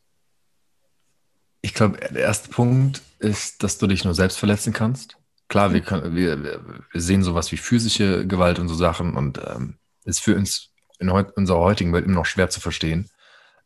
[1.62, 5.18] Ich glaube, der erste Punkt ist, dass du dich nur selbst verletzen kannst.
[5.48, 9.76] Klar, wir, können, wir, wir sehen sowas wie physische Gewalt und so Sachen und ähm,
[10.06, 13.10] ist für uns in heut, unserer heutigen Welt immer noch schwer zu verstehen,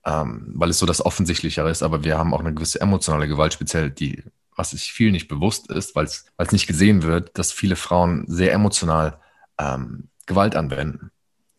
[0.05, 3.53] ähm, weil es so das Offensichtlichere ist, aber wir haben auch eine gewisse emotionale Gewalt,
[3.53, 4.23] speziell die,
[4.55, 8.53] was sich viel nicht bewusst ist, weil es nicht gesehen wird, dass viele Frauen sehr
[8.53, 9.19] emotional
[9.59, 11.11] ähm, Gewalt anwenden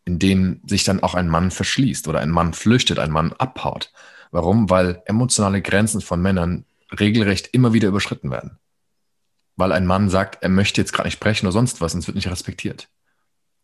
[0.05, 3.93] in denen sich dann auch ein Mann verschließt oder ein Mann flüchtet, ein Mann abhaut.
[4.31, 4.69] Warum?
[4.69, 6.65] Weil emotionale Grenzen von Männern
[6.99, 8.59] regelrecht immer wieder überschritten werden.
[9.57, 12.07] Weil ein Mann sagt, er möchte jetzt gerade nicht sprechen oder sonst was und es
[12.07, 12.89] wird nicht respektiert.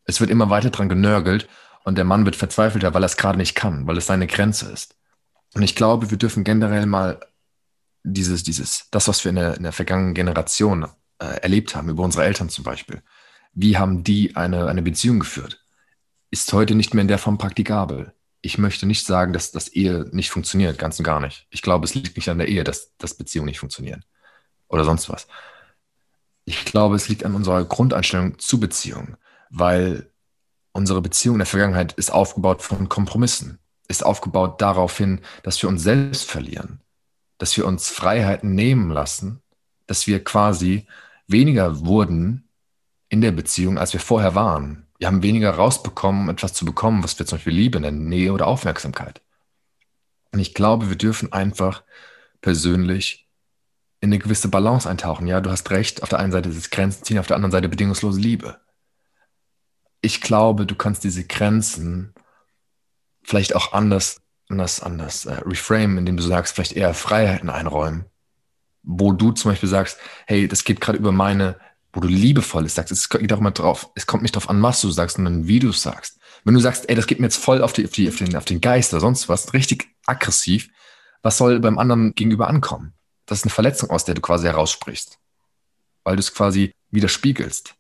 [0.05, 1.49] Es wird immer weiter dran genörgelt
[1.85, 4.71] und der Mann wird verzweifelter, weil er es gerade nicht kann, weil es seine Grenze
[4.71, 4.97] ist.
[5.55, 7.21] Und ich glaube, wir dürfen generell mal
[8.03, 10.87] dieses, dieses, das, was wir in der, in der vergangenen Generation
[11.19, 13.03] äh, erlebt haben, über unsere Eltern zum Beispiel.
[13.53, 15.60] Wie haben die eine, eine Beziehung geführt?
[16.31, 18.13] Ist heute nicht mehr in der Form praktikabel.
[18.43, 21.47] Ich möchte nicht sagen, dass das Ehe nicht funktioniert, ganz und gar nicht.
[21.51, 24.05] Ich glaube, es liegt nicht an der Ehe, dass, dass Beziehungen nicht funktionieren.
[24.69, 25.27] Oder sonst was.
[26.45, 29.17] Ich glaube, es liegt an unserer Grundeinstellung zu Beziehungen,
[29.51, 30.11] weil
[30.73, 35.69] unsere Beziehung in der Vergangenheit ist aufgebaut von Kompromissen, ist aufgebaut darauf hin, dass wir
[35.69, 36.81] uns selbst verlieren,
[37.39, 39.43] dass wir uns Freiheiten nehmen lassen,
[39.87, 40.87] dass wir quasi
[41.27, 42.49] weniger wurden
[43.09, 47.19] in der Beziehung, als wir vorher waren wir haben weniger rausbekommen, etwas zu bekommen, was
[47.19, 49.23] wir zum Beispiel Liebe nennen, Nähe oder Aufmerksamkeit.
[50.31, 51.83] Und ich glaube, wir dürfen einfach
[52.43, 53.27] persönlich
[54.01, 55.27] in eine gewisse Balance eintauchen.
[55.27, 57.51] Ja, du hast recht, auf der einen Seite ist es Grenzen ziehen, auf der anderen
[57.51, 58.61] Seite bedingungslose Liebe.
[60.03, 62.13] Ich glaube, du kannst diese Grenzen
[63.23, 68.05] vielleicht auch anders, anders, anders äh, reframe, indem du sagst, vielleicht eher Freiheiten einräumen,
[68.83, 71.59] wo du zum Beispiel sagst, hey, das geht gerade über meine
[71.93, 72.93] wo du liebevolles sagst.
[72.93, 75.59] Es geht auch immer drauf, es kommt nicht darauf an, was du sagst, sondern wie
[75.59, 76.19] du sagst.
[76.45, 78.37] Wenn du sagst, ey, das geht mir jetzt voll auf, die, auf, die, auf, den,
[78.37, 80.71] auf den Geist oder sonst was, richtig aggressiv,
[81.23, 82.95] was soll beim anderen gegenüber ankommen?
[83.27, 85.19] Das ist eine Verletzung, aus der du quasi heraussprichst,
[86.05, 87.75] weil du es quasi widerspiegelst.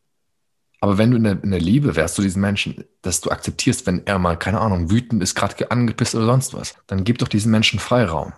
[0.81, 3.87] Aber wenn du in der, in der Liebe wärst zu diesen Menschen, dass du akzeptierst,
[3.87, 7.29] wenn er mal, keine Ahnung, wütend ist, gerade angepisst oder sonst was, dann gib doch
[7.29, 8.33] diesen Menschen Freiraum.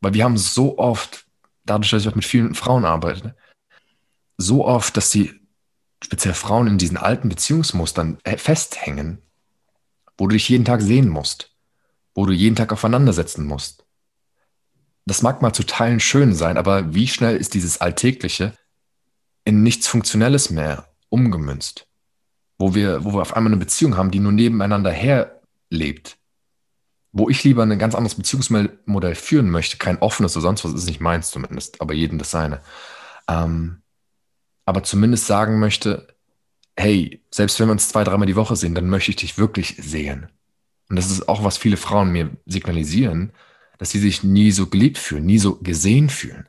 [0.00, 1.26] Weil wir haben so oft,
[1.64, 3.36] dadurch, dass ich auch mit vielen Frauen arbeite,
[4.36, 5.40] so oft, dass die
[6.02, 9.22] speziell Frauen in diesen alten Beziehungsmustern äh, festhängen,
[10.18, 11.56] wo du dich jeden Tag sehen musst,
[12.14, 13.84] wo du jeden Tag aufeinandersetzen musst.
[15.06, 18.54] Das mag mal zu Teilen schön sein, aber wie schnell ist dieses Alltägliche
[19.44, 21.86] in nichts Funktionelles mehr umgemünzt?
[22.56, 26.16] Wo wir, wo wir auf einmal eine Beziehung haben, die nur nebeneinander herlebt.
[27.12, 30.86] Wo ich lieber ein ganz anderes Beziehungsmodell führen möchte, kein offenes oder sonst was, ist
[30.86, 32.60] nicht meins zumindest, aber jedem das seine.
[33.28, 33.82] Ähm,
[34.64, 36.06] aber zumindest sagen möchte,
[36.76, 39.76] hey, selbst wenn wir uns zwei, dreimal die Woche sehen, dann möchte ich dich wirklich
[39.78, 40.28] sehen.
[40.88, 43.32] Und das ist auch, was viele Frauen mir signalisieren,
[43.78, 46.48] dass sie sich nie so geliebt fühlen, nie so gesehen fühlen.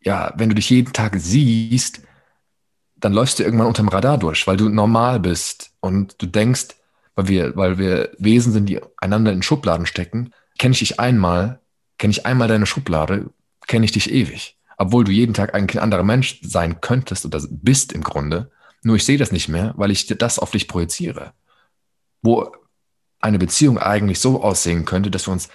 [0.00, 2.02] Ja, wenn du dich jeden Tag siehst,
[2.96, 6.68] dann läufst du irgendwann unterm Radar durch, weil du normal bist und du denkst,
[7.14, 11.60] weil wir, weil wir Wesen sind, die einander in Schubladen stecken, kenne ich dich einmal,
[11.98, 13.30] kenne ich einmal deine Schublade,
[13.66, 14.56] kenne ich dich ewig.
[14.82, 18.50] Obwohl du jeden Tag ein anderer Mensch sein könntest oder bist im Grunde.
[18.82, 21.34] Nur ich sehe das nicht mehr, weil ich das auf dich projiziere.
[22.20, 22.52] Wo
[23.20, 25.50] eine Beziehung eigentlich so aussehen könnte, dass wir uns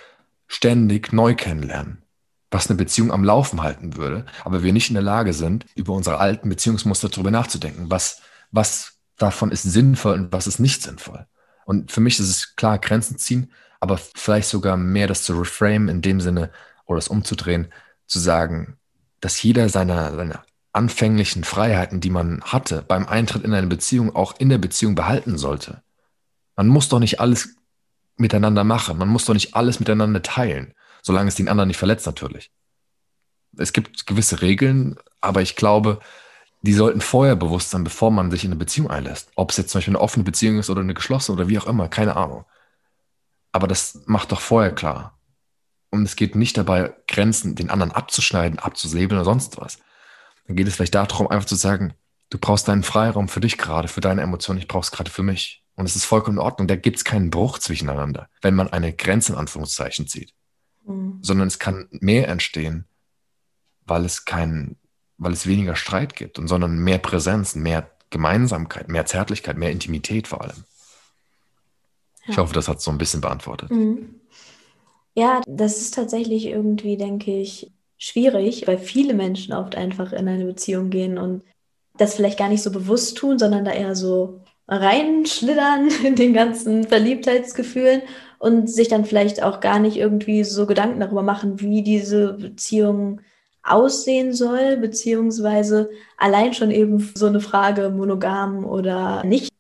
[0.47, 2.03] ständig neu kennenlernen.
[2.51, 5.91] Was eine Beziehung am Laufen halten würde, aber wir nicht in der Lage sind, über
[5.91, 7.91] unsere alten Beziehungsmuster darüber nachzudenken.
[7.91, 11.27] Was, was davon ist sinnvoll und was ist nicht sinnvoll.
[11.65, 15.89] Und für mich ist es klar, Grenzen ziehen, aber vielleicht sogar mehr das zu reframe
[15.89, 16.49] in dem Sinne
[16.85, 17.73] oder das umzudrehen,
[18.05, 18.77] zu sagen,
[19.19, 24.35] dass jeder seiner, seiner anfänglichen Freiheiten, die man hatte, beim Eintritt in eine Beziehung auch
[24.39, 25.81] in der Beziehung behalten sollte.
[26.55, 27.55] Man muss doch nicht alles
[28.17, 28.97] miteinander machen.
[28.97, 32.51] Man muss doch nicht alles miteinander teilen, solange es den anderen nicht verletzt natürlich.
[33.57, 35.99] Es gibt gewisse Regeln, aber ich glaube,
[36.61, 39.29] die sollten vorher bewusst sein, bevor man sich in eine Beziehung einlässt.
[39.35, 41.67] Ob es jetzt zum Beispiel eine offene Beziehung ist oder eine geschlossene oder wie auch
[41.67, 42.45] immer, keine Ahnung.
[43.51, 45.16] Aber das macht doch vorher klar.
[45.89, 49.79] Und es geht nicht dabei, Grenzen den anderen abzuschneiden, abzusäbeln oder sonst was.
[50.45, 51.93] Dann geht es vielleicht darum, einfach zu sagen,
[52.29, 55.23] du brauchst deinen Freiraum für dich gerade, für deine Emotionen, ich brauche es gerade für
[55.23, 55.63] mich.
[55.75, 56.67] Und es ist vollkommen in Ordnung.
[56.67, 60.33] Da gibt es keinen Bruch zwischeneinander, wenn man eine Grenze in Anführungszeichen zieht.
[60.85, 61.19] Mhm.
[61.21, 62.85] Sondern es kann mehr entstehen,
[63.85, 64.77] weil es kein,
[65.17, 70.27] weil es weniger Streit gibt und sondern mehr Präsenz, mehr Gemeinsamkeit, mehr Zärtlichkeit, mehr Intimität
[70.27, 70.63] vor allem.
[72.25, 72.31] Ja.
[72.31, 73.69] Ich hoffe, das hat so ein bisschen beantwortet.
[73.69, 74.15] Mhm.
[75.17, 80.45] Ja, das ist tatsächlich irgendwie, denke ich, schwierig, weil viele Menschen oft einfach in eine
[80.45, 81.41] Beziehung gehen und
[81.97, 86.83] das vielleicht gar nicht so bewusst tun, sondern da eher so reinschlittern in den ganzen
[86.83, 88.03] Verliebtheitsgefühlen
[88.37, 93.21] und sich dann vielleicht auch gar nicht irgendwie so Gedanken darüber machen, wie diese Beziehung
[93.63, 99.51] aussehen soll, beziehungsweise allein schon eben so eine Frage monogam oder nicht.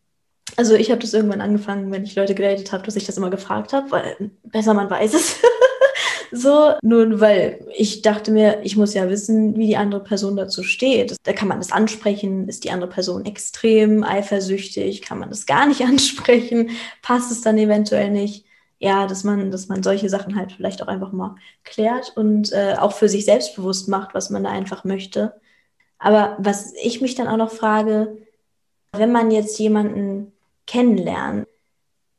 [0.57, 3.29] Also ich habe das irgendwann angefangen, wenn ich Leute gedatet habe, dass ich das immer
[3.29, 5.39] gefragt habe, weil besser man weiß es.
[6.31, 10.61] So, nun, weil ich dachte mir, ich muss ja wissen, wie die andere Person dazu
[10.61, 11.15] steht.
[11.23, 12.49] Da kann man das ansprechen.
[12.49, 15.01] Ist die andere Person extrem eifersüchtig?
[15.01, 16.71] Kann man das gar nicht ansprechen?
[17.01, 18.45] Passt es dann eventuell nicht?
[18.79, 22.75] Ja, dass man, dass man solche Sachen halt vielleicht auch einfach mal klärt und äh,
[22.77, 25.33] auch für sich selbstbewusst macht, was man da einfach möchte.
[25.97, 28.17] Aber was ich mich dann auch noch frage,
[28.91, 30.33] wenn man jetzt jemanden
[30.67, 31.47] kennenlernt,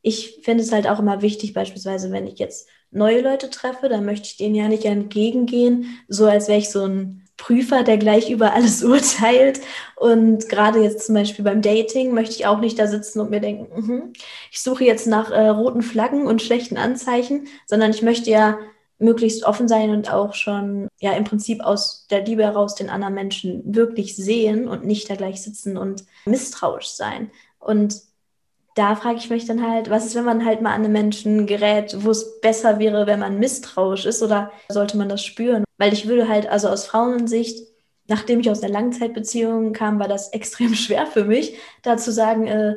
[0.02, 4.04] ich finde es halt auch immer wichtig, beispielsweise, wenn ich jetzt neue Leute treffe, dann
[4.04, 8.30] möchte ich denen ja nicht entgegengehen, so als wäre ich so ein Prüfer, der gleich
[8.30, 9.60] über alles urteilt.
[9.96, 13.40] Und gerade jetzt zum Beispiel beim Dating möchte ich auch nicht da sitzen und mir
[13.40, 14.02] denken, mh,
[14.50, 18.58] ich suche jetzt nach äh, roten Flaggen und schlechten Anzeichen, sondern ich möchte ja
[18.98, 23.14] möglichst offen sein und auch schon ja im Prinzip aus der Liebe heraus den anderen
[23.14, 27.30] Menschen wirklich sehen und nicht da gleich sitzen und misstrauisch sein.
[27.60, 28.08] Und
[28.78, 31.46] da frage ich mich dann halt, was ist, wenn man halt mal an einen Menschen
[31.46, 35.64] gerät, wo es besser wäre, wenn man misstrauisch ist oder sollte man das spüren?
[35.78, 37.66] Weil ich würde halt, also aus Frauensicht,
[38.06, 42.46] nachdem ich aus der Langzeitbeziehung kam, war das extrem schwer für mich, da zu sagen,
[42.46, 42.76] äh,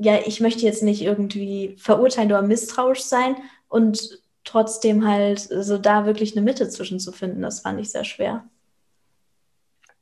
[0.00, 3.36] ja, ich möchte jetzt nicht irgendwie verurteilen oder misstrauisch sein
[3.68, 8.04] und trotzdem halt so da wirklich eine Mitte zwischen zu finden, das fand ich sehr
[8.04, 8.44] schwer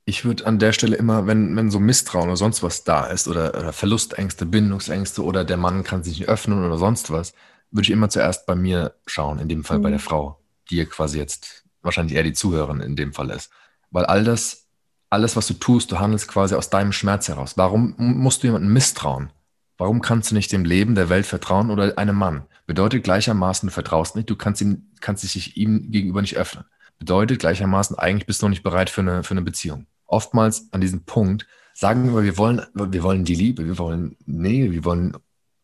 [0.08, 3.26] ich würde an der Stelle immer, wenn, wenn so Misstrauen oder sonst was da ist
[3.26, 7.34] oder, oder Verlustängste, Bindungsängste oder der Mann kann sich nicht öffnen oder sonst was,
[7.72, 9.82] würde ich immer zuerst bei mir schauen, in dem Fall mhm.
[9.82, 10.40] bei der Frau,
[10.70, 13.50] die quasi jetzt wahrscheinlich eher die Zuhörerin in dem Fall ist.
[13.90, 14.68] Weil all das,
[15.10, 17.56] alles, was du tust, du handelst quasi aus deinem Schmerz heraus.
[17.56, 19.30] Warum musst du jemandem misstrauen?
[19.76, 22.44] Warum kannst du nicht dem Leben der Welt vertrauen oder einem Mann?
[22.66, 26.64] Bedeutet gleichermaßen, du vertraust nicht, du kannst, ihm, kannst dich ihm gegenüber nicht öffnen.
[27.00, 30.80] Bedeutet gleichermaßen, eigentlich bist du noch nicht bereit für eine, für eine Beziehung oftmals an
[30.80, 35.16] diesem Punkt sagen wir, wir wollen, wir wollen die Liebe, wir wollen Nähe, wir wollen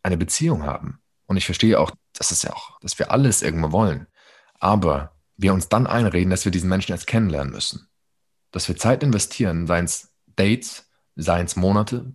[0.03, 1.01] eine Beziehung haben.
[1.27, 4.07] Und ich verstehe auch, dass es ja auch, dass wir alles irgendwo wollen.
[4.59, 7.89] Aber wir uns dann einreden, dass wir diesen Menschen erst kennenlernen müssen.
[8.51, 12.15] Dass wir Zeit investieren, seien es Dates, seien es Monate,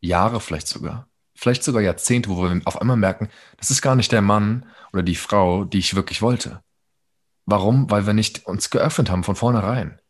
[0.00, 4.12] Jahre vielleicht sogar, vielleicht sogar Jahrzehnte, wo wir auf einmal merken, das ist gar nicht
[4.12, 6.62] der Mann oder die Frau, die ich wirklich wollte.
[7.46, 7.90] Warum?
[7.90, 10.01] Weil wir nicht uns geöffnet haben von vornherein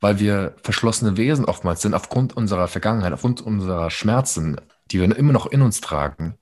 [0.00, 5.32] weil wir verschlossene Wesen oftmals sind, aufgrund unserer Vergangenheit, aufgrund unserer Schmerzen, die wir immer
[5.32, 6.34] noch in uns tragen,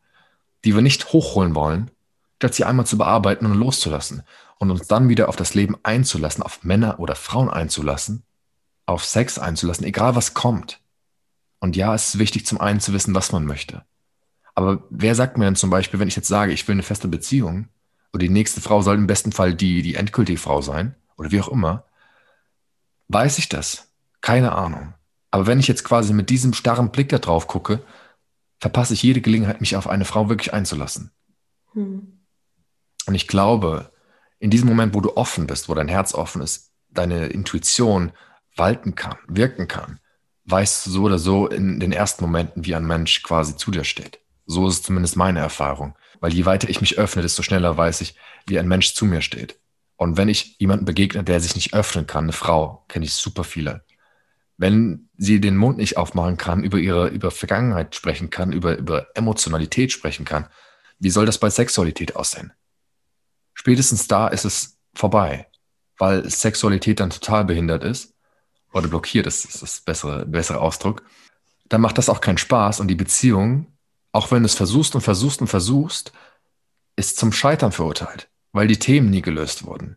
[0.64, 1.90] die wir nicht hochholen wollen,
[2.36, 4.22] statt sie einmal zu bearbeiten und loszulassen
[4.58, 8.24] und uns dann wieder auf das Leben einzulassen, auf Männer oder Frauen einzulassen,
[8.84, 10.80] auf Sex einzulassen, egal was kommt.
[11.60, 13.84] Und ja, es ist wichtig, zum einen zu wissen, was man möchte.
[14.54, 17.08] Aber wer sagt mir denn zum Beispiel, wenn ich jetzt sage, ich will eine feste
[17.08, 17.68] Beziehung,
[18.12, 21.40] oder die nächste Frau soll im besten Fall die, die endgültige Frau sein, oder wie
[21.40, 21.84] auch immer,
[23.08, 23.92] Weiß ich das?
[24.20, 24.94] Keine Ahnung.
[25.30, 27.82] Aber wenn ich jetzt quasi mit diesem starren Blick da drauf gucke,
[28.58, 31.12] verpasse ich jede Gelegenheit, mich auf eine Frau wirklich einzulassen.
[31.72, 32.20] Hm.
[33.06, 33.92] Und ich glaube,
[34.38, 38.12] in diesem Moment, wo du offen bist, wo dein Herz offen ist, deine Intuition
[38.56, 40.00] walten kann, wirken kann,
[40.44, 43.84] weißt du so oder so in den ersten Momenten, wie ein Mensch quasi zu dir
[43.84, 44.20] steht.
[44.46, 45.96] So ist zumindest meine Erfahrung.
[46.20, 48.16] Weil je weiter ich mich öffne, desto schneller weiß ich,
[48.46, 49.58] wie ein Mensch zu mir steht.
[49.96, 53.44] Und wenn ich jemanden begegne, der sich nicht öffnen kann, eine Frau, kenne ich super
[53.44, 53.84] viele.
[54.58, 59.08] Wenn sie den Mund nicht aufmachen kann, über ihre, über Vergangenheit sprechen kann, über, über
[59.14, 60.46] Emotionalität sprechen kann,
[60.98, 62.52] wie soll das bei Sexualität aussehen?
[63.54, 65.46] Spätestens da ist es vorbei,
[65.98, 68.14] weil Sexualität dann total behindert ist
[68.72, 71.02] oder blockiert ist, ist das bessere, bessere Ausdruck.
[71.68, 73.66] Dann macht das auch keinen Spaß und die Beziehung,
[74.12, 76.12] auch wenn du es versuchst und versuchst und versuchst,
[76.96, 79.96] ist zum Scheitern verurteilt, weil die Themen nie gelöst wurden.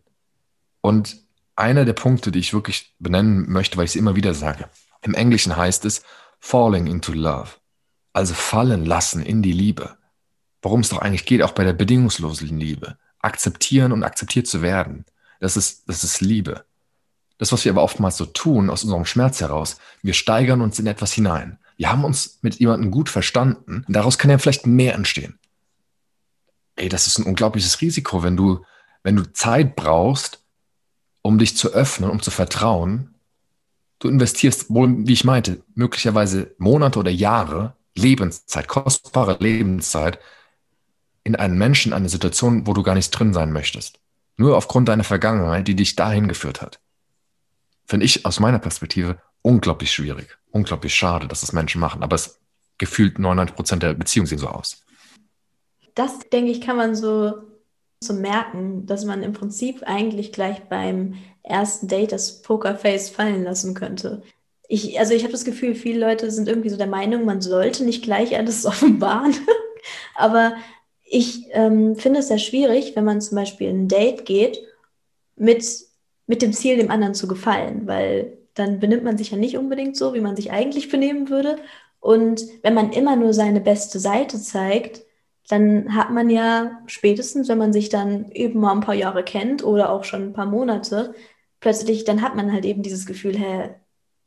[0.82, 1.18] Und
[1.56, 4.70] einer der Punkte, die ich wirklich benennen möchte, weil ich es immer wieder sage,
[5.02, 6.04] im Englischen heißt es
[6.40, 7.50] falling into love,
[8.14, 9.98] also fallen lassen in die Liebe.
[10.62, 12.98] Worum es doch eigentlich geht, auch bei der bedingungslosen Liebe.
[13.20, 15.06] Akzeptieren und akzeptiert zu werden.
[15.40, 16.66] Das ist, das ist Liebe.
[17.38, 20.88] Das, was wir aber oftmals so tun, aus unserem Schmerz heraus, wir steigern uns in
[20.88, 21.58] etwas hinein.
[21.78, 23.86] Wir haben uns mit jemandem gut verstanden.
[23.88, 25.40] Daraus kann ja vielleicht mehr entstehen.
[26.80, 28.64] Ey, das ist ein unglaubliches Risiko, wenn du,
[29.04, 30.44] wenn du Zeit brauchst,
[31.22, 33.16] um dich zu öffnen, um zu vertrauen.
[34.00, 40.20] Du investierst wohl, wie ich meinte, möglicherweise Monate oder Jahre, Lebenszeit, kostbare Lebenszeit
[41.24, 44.00] in einen Menschen, eine Situation, wo du gar nicht drin sein möchtest.
[44.38, 46.80] Nur aufgrund deiner Vergangenheit, die dich dahin geführt hat
[47.90, 50.38] finde ich aus meiner Perspektive unglaublich schwierig.
[50.52, 52.04] Unglaublich schade, dass das Menschen machen.
[52.04, 52.40] Aber es
[52.78, 54.84] gefühlt 99 Prozent der Beziehungen sehen so aus.
[56.00, 57.34] Das, denke ich, kann man so,
[58.02, 63.74] so merken, dass man im Prinzip eigentlich gleich beim ersten Date das Pokerface fallen lassen
[63.74, 64.22] könnte.
[64.68, 67.84] Ich, also ich habe das Gefühl, viele Leute sind irgendwie so der Meinung, man sollte
[67.84, 69.36] nicht gleich alles offenbaren.
[70.16, 70.56] Aber
[71.04, 74.60] ich ähm, finde es sehr schwierig, wenn man zum Beispiel ein Date geht
[75.36, 75.64] mit
[76.30, 79.98] mit dem Ziel, dem anderen zu gefallen, weil dann benimmt man sich ja nicht unbedingt
[79.98, 81.58] so, wie man sich eigentlich benehmen würde.
[82.00, 85.02] Und wenn man immer nur seine beste Seite zeigt,
[85.50, 89.64] dann hat man ja spätestens, wenn man sich dann eben mal ein paar Jahre kennt
[89.64, 91.16] oder auch schon ein paar Monate,
[91.60, 93.72] plötzlich, dann hat man halt eben dieses Gefühl, hä,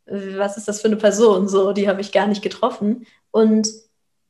[0.05, 1.49] was ist das für eine Person?
[1.49, 3.07] So, die habe ich gar nicht getroffen.
[3.31, 3.69] Und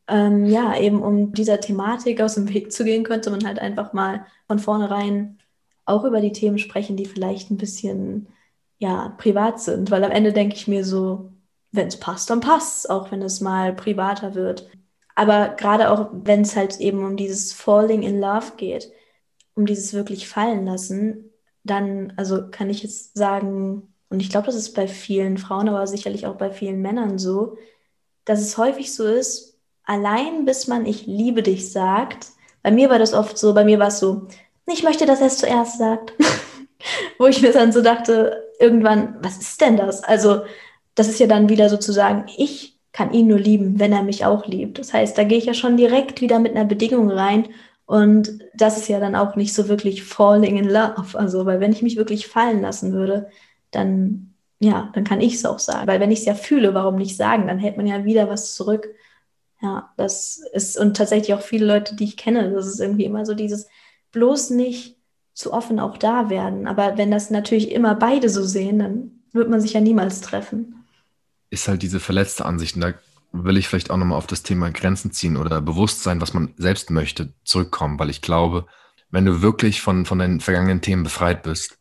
[0.06, 3.94] ähm, ja, eben um dieser Thematik aus dem Weg zu gehen, könnte man halt einfach
[3.94, 5.38] mal von vornherein
[5.86, 8.28] auch über die Themen sprechen, die vielleicht ein bisschen
[8.78, 9.90] ja, privat sind.
[9.90, 11.32] Weil am Ende denke ich mir so,
[11.72, 14.68] wenn es passt, dann passt auch wenn es mal privater wird.
[15.14, 18.90] Aber gerade auch, wenn es halt eben um dieses Falling in Love geht,
[19.54, 21.30] um dieses wirklich fallen lassen,
[21.64, 25.86] dann, also kann ich jetzt sagen, und ich glaube, das ist bei vielen Frauen, aber
[25.86, 27.56] sicherlich auch bei vielen Männern so,
[28.24, 32.28] dass es häufig so ist, allein bis man ich liebe dich sagt,
[32.62, 34.28] bei mir war das oft so, bei mir war es so,
[34.66, 36.12] ich möchte, dass er es zuerst sagt.
[37.18, 40.02] Wo ich mir dann so dachte, irgendwann, was ist denn das?
[40.02, 40.42] Also,
[40.94, 44.46] das ist ja dann wieder sozusagen, ich kann ihn nur lieben, wenn er mich auch
[44.46, 44.78] liebt.
[44.78, 47.48] Das heißt, da gehe ich ja schon direkt wieder mit einer Bedingung rein.
[47.86, 51.18] Und das ist ja dann auch nicht so wirklich falling in love.
[51.18, 53.28] Also, weil wenn ich mich wirklich fallen lassen würde,
[53.70, 55.86] dann, ja, dann kann ich es auch sagen.
[55.86, 57.46] Weil wenn ich es ja fühle, warum nicht sagen?
[57.46, 58.88] Dann hält man ja wieder was zurück.
[59.62, 63.24] Ja, das ist, und tatsächlich auch viele Leute, die ich kenne, das ist irgendwie immer
[63.24, 63.68] so dieses,
[64.10, 64.98] bloß nicht
[65.34, 66.66] zu offen auch da werden.
[66.66, 70.81] Aber wenn das natürlich immer beide so sehen, dann wird man sich ja niemals treffen.
[71.52, 72.76] Ist halt diese verletzte Ansicht.
[72.76, 72.94] Und da
[73.32, 76.90] will ich vielleicht auch nochmal auf das Thema Grenzen ziehen oder Bewusstsein, was man selbst
[76.90, 78.66] möchte, zurückkommen, weil ich glaube,
[79.10, 81.78] wenn du wirklich von, von den vergangenen Themen befreit bist,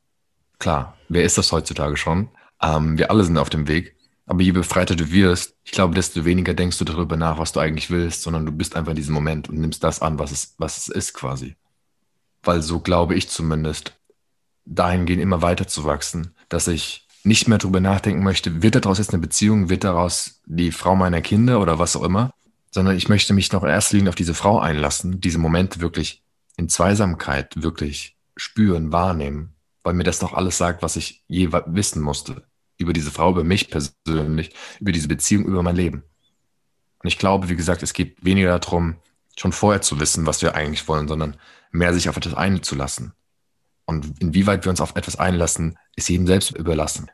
[0.60, 2.30] klar, wer ist das heutzutage schon?
[2.62, 3.96] Ähm, wir alle sind auf dem Weg.
[4.26, 7.60] Aber je befreiter du wirst, ich glaube, desto weniger denkst du darüber nach, was du
[7.60, 10.56] eigentlich willst, sondern du bist einfach in diesem Moment und nimmst das an, was es,
[10.58, 11.56] was es ist quasi
[12.44, 13.94] weil so glaube ich zumindest,
[14.66, 19.14] dahingehend immer weiter zu wachsen, dass ich nicht mehr darüber nachdenken möchte, wird daraus jetzt
[19.14, 22.32] eine Beziehung, wird daraus die Frau meiner Kinder oder was auch immer,
[22.72, 26.24] sondern ich möchte mich noch erster Linie auf diese Frau einlassen, diese Momente wirklich
[26.58, 32.02] in Zweisamkeit wirklich spüren, wahrnehmen, weil mir das doch alles sagt, was ich je wissen
[32.02, 32.44] musste
[32.78, 36.04] über diese Frau, über mich persönlich, über diese Beziehung, über mein Leben.
[37.04, 38.96] Und ich glaube, wie gesagt, es geht weniger darum,
[39.36, 41.38] schon vorher zu wissen, was wir eigentlich wollen, sondern
[41.72, 43.14] mehr sich auf etwas einzulassen.
[43.86, 47.10] Und inwieweit wir uns auf etwas einlassen, ist jedem selbst überlassen.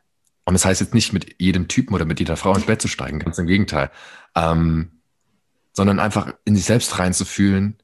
[0.45, 2.87] Und das heißt jetzt nicht mit jedem Typen oder mit jeder Frau ins Bett zu
[2.87, 3.91] steigen, ganz im Gegenteil.
[4.35, 4.91] Ähm,
[5.73, 7.77] sondern einfach in sich selbst reinzufühlen,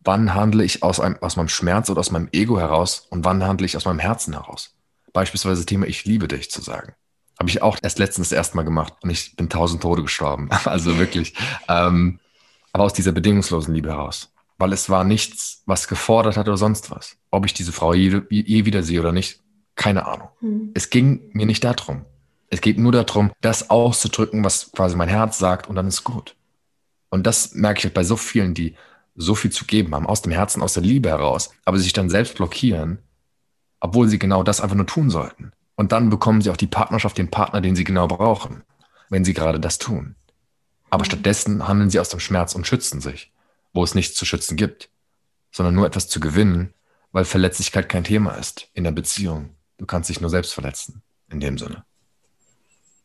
[0.00, 3.44] wann handle ich aus, einem, aus meinem Schmerz oder aus meinem Ego heraus und wann
[3.44, 4.74] handle ich aus meinem Herzen heraus.
[5.12, 6.94] Beispielsweise das Thema Ich liebe dich zu sagen.
[7.38, 10.48] Habe ich auch erst letztens das erste Mal gemacht und ich bin tausend Tode gestorben.
[10.64, 11.34] Also wirklich.
[11.68, 12.18] ähm,
[12.72, 14.32] aber aus dieser bedingungslosen Liebe heraus.
[14.58, 17.16] Weil es war nichts, was gefordert hat oder sonst was.
[17.30, 19.40] Ob ich diese Frau je, je wieder sehe oder nicht,
[19.74, 20.28] keine Ahnung.
[20.40, 20.70] Hm.
[20.74, 22.04] Es ging mir nicht darum.
[22.48, 26.36] Es geht nur darum, das auszudrücken, was quasi mein Herz sagt und dann ist gut.
[27.10, 28.76] Und das merke ich halt bei so vielen, die
[29.14, 32.10] so viel zu geben haben, aus dem Herzen, aus der Liebe heraus, aber sich dann
[32.10, 32.98] selbst blockieren,
[33.80, 35.52] obwohl sie genau das einfach nur tun sollten.
[35.74, 38.62] Und dann bekommen sie auch die Partnerschaft, den Partner, den sie genau brauchen,
[39.10, 40.14] wenn sie gerade das tun.
[40.90, 41.06] Aber mhm.
[41.06, 43.32] stattdessen handeln sie aus dem Schmerz und schützen sich,
[43.76, 44.90] wo es nichts zu schützen gibt,
[45.52, 46.74] sondern nur etwas zu gewinnen,
[47.12, 49.50] weil Verletzlichkeit kein Thema ist in der Beziehung.
[49.78, 51.84] Du kannst dich nur selbst verletzen, in dem Sinne.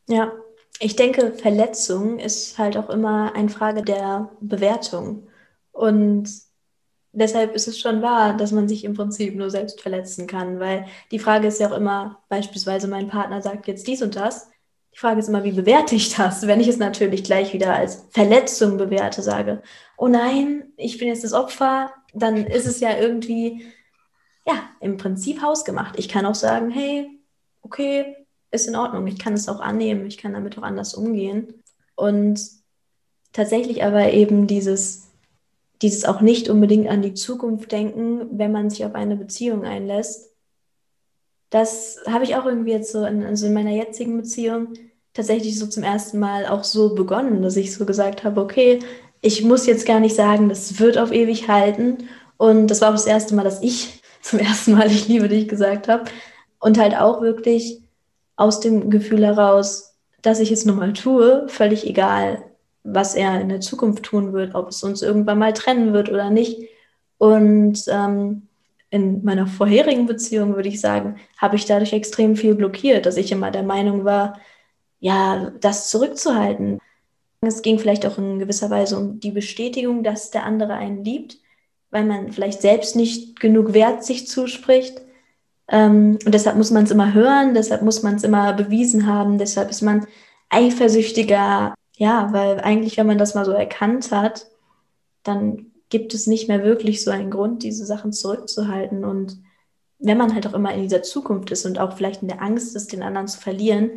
[0.07, 0.31] Ja,
[0.79, 5.27] ich denke, Verletzung ist halt auch immer eine Frage der Bewertung.
[5.71, 6.29] Und
[7.11, 10.85] deshalb ist es schon wahr, dass man sich im Prinzip nur selbst verletzen kann, weil
[11.11, 14.50] die Frage ist ja auch immer, beispielsweise mein Partner sagt jetzt dies und das.
[14.93, 16.47] Die Frage ist immer, wie bewerte ich das?
[16.47, 19.61] Wenn ich es natürlich gleich wieder als Verletzung bewerte, sage,
[19.97, 23.65] oh nein, ich bin jetzt das Opfer, dann ist es ja irgendwie,
[24.45, 25.97] ja, im Prinzip hausgemacht.
[25.97, 27.09] Ich kann auch sagen, hey,
[27.61, 28.17] okay,
[28.51, 31.63] ist in Ordnung, ich kann es auch annehmen, ich kann damit auch anders umgehen.
[31.95, 32.41] Und
[33.31, 35.11] tatsächlich aber eben dieses
[35.81, 40.30] dieses auch nicht unbedingt an die Zukunft denken, wenn man sich auf eine Beziehung einlässt.
[41.51, 44.69] Das habe ich auch irgendwie jetzt so in, also in meiner jetzigen Beziehung
[45.13, 48.79] tatsächlich so zum ersten Mal auch so begonnen, dass ich so gesagt habe, okay,
[49.21, 52.09] ich muss jetzt gar nicht sagen, das wird auf ewig halten.
[52.37, 55.47] Und das war auch das erste Mal, dass ich zum ersten Mal ich liebe dich
[55.47, 56.05] gesagt habe.
[56.59, 57.81] Und halt auch wirklich
[58.37, 62.43] aus dem Gefühl heraus, dass ich es nun mal tue, völlig egal,
[62.83, 66.29] was er in der Zukunft tun wird, ob es uns irgendwann mal trennen wird oder
[66.29, 66.69] nicht.
[67.17, 68.47] Und ähm,
[68.91, 73.31] in meiner vorherigen Beziehung, würde ich sagen, habe ich dadurch extrem viel blockiert, dass ich
[73.31, 74.39] immer der Meinung war,
[74.99, 76.79] ja, das zurückzuhalten.
[77.39, 81.37] Es ging vielleicht auch in gewisser Weise um die Bestätigung, dass der andere einen liebt,
[81.89, 85.01] weil man vielleicht selbst nicht genug Wert sich zuspricht.
[85.69, 89.37] Ähm, und deshalb muss man es immer hören, deshalb muss man es immer bewiesen haben,
[89.37, 90.05] deshalb ist man
[90.49, 94.47] eifersüchtiger, ja, weil eigentlich, wenn man das mal so erkannt hat,
[95.23, 99.05] dann gibt es nicht mehr wirklich so einen Grund, diese Sachen zurückzuhalten.
[99.05, 99.37] Und
[99.99, 102.75] wenn man halt auch immer in dieser Zukunft ist und auch vielleicht in der Angst
[102.75, 103.91] ist, den anderen zu verlieren,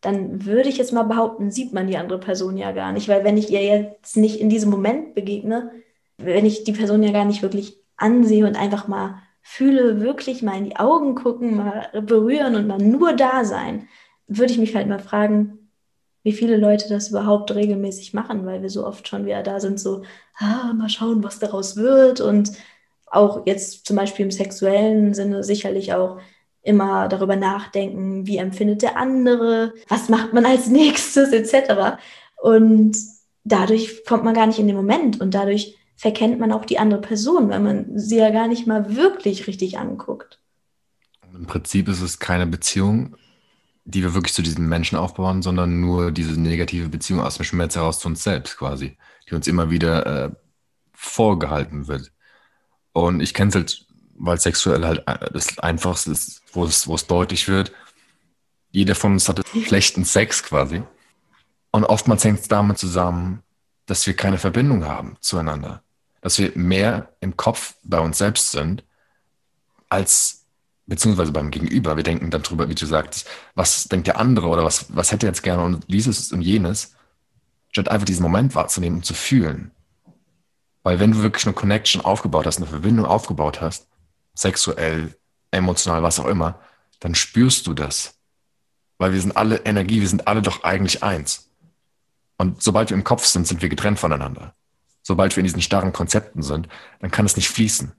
[0.00, 3.08] dann würde ich jetzt mal behaupten, sieht man die andere Person ja gar nicht.
[3.08, 5.70] Weil wenn ich ihr jetzt nicht in diesem Moment begegne,
[6.18, 10.58] wenn ich die Person ja gar nicht wirklich ansehe und einfach mal fühle, wirklich mal
[10.58, 13.88] in die Augen gucken, mal berühren und mal nur da sein,
[14.26, 15.61] würde ich mich halt mal fragen,
[16.22, 19.80] wie viele Leute das überhaupt regelmäßig machen, weil wir so oft schon wieder da sind,
[19.80, 20.02] so,
[20.38, 22.20] ah, mal schauen, was daraus wird.
[22.20, 22.52] Und
[23.06, 26.18] auch jetzt zum Beispiel im sexuellen Sinne sicherlich auch
[26.62, 31.98] immer darüber nachdenken, wie empfindet der andere, was macht man als nächstes, etc.
[32.40, 32.96] Und
[33.44, 37.00] dadurch kommt man gar nicht in den Moment und dadurch verkennt man auch die andere
[37.00, 40.40] Person, weil man sie ja gar nicht mal wirklich richtig anguckt.
[41.34, 43.16] Im Prinzip ist es keine Beziehung,
[43.84, 47.74] die wir wirklich zu diesen Menschen aufbauen, sondern nur diese negative Beziehung aus dem Schmerz
[47.74, 48.96] heraus zu uns selbst quasi,
[49.28, 50.30] die uns immer wieder äh,
[50.94, 52.12] vorgehalten wird.
[52.92, 56.94] Und ich kenne es halt, weil sexuell halt äh, das Einfachste ist, wo es, wo
[56.94, 57.72] es deutlich wird.
[58.70, 60.82] Jeder von uns hatte schlechten Sex quasi.
[61.72, 63.42] Und oftmals hängt es damit zusammen,
[63.86, 65.82] dass wir keine Verbindung haben zueinander.
[66.20, 68.84] Dass wir mehr im Kopf bei uns selbst sind,
[69.88, 70.41] als
[70.86, 71.96] beziehungsweise beim Gegenüber.
[71.96, 75.26] Wir denken dann drüber, wie du sagst, was denkt der andere oder was, was hätte
[75.26, 76.94] er jetzt gerne und dieses und jenes,
[77.70, 79.70] statt einfach diesen Moment wahrzunehmen und zu fühlen.
[80.82, 83.88] Weil wenn du wirklich eine Connection aufgebaut hast, eine Verbindung aufgebaut hast,
[84.34, 85.16] sexuell,
[85.50, 86.60] emotional, was auch immer,
[87.00, 88.18] dann spürst du das.
[88.98, 91.50] Weil wir sind alle Energie, wir sind alle doch eigentlich eins.
[92.38, 94.54] Und sobald wir im Kopf sind, sind wir getrennt voneinander.
[95.02, 96.68] Sobald wir in diesen starren Konzepten sind,
[97.00, 97.92] dann kann es nicht fließen.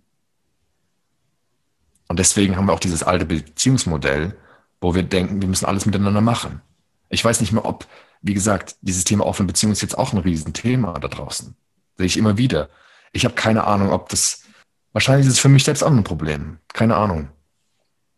[2.14, 4.38] Und deswegen haben wir auch dieses alte Beziehungsmodell,
[4.80, 6.62] wo wir denken, wir müssen alles miteinander machen.
[7.10, 7.88] Ich weiß nicht mehr, ob,
[8.22, 11.56] wie gesagt, dieses Thema offene Beziehung ist jetzt auch ein Riesenthema da draußen.
[11.98, 12.70] Sehe ich immer wieder.
[13.14, 14.44] Ich habe keine Ahnung, ob das,
[14.92, 16.60] wahrscheinlich ist es für mich selbst auch ein Problem.
[16.72, 17.30] Keine Ahnung.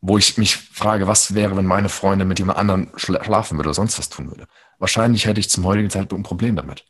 [0.02, 3.76] Wo ich mich frage, was wäre, wenn meine Freundin mit jemand anderem schlafen würde oder
[3.76, 4.46] sonst was tun würde.
[4.78, 6.84] Wahrscheinlich hätte ich zum heutigen Zeitpunkt ein Problem damit.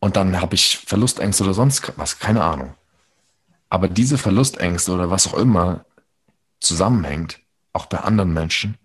[0.00, 2.74] Und dann habe ich Verlustängste oder sonst was, keine Ahnung.
[3.70, 5.86] Aber diese Verlustängste oder was auch immer
[6.58, 7.40] zusammenhängt,
[7.72, 8.76] auch bei anderen Menschen,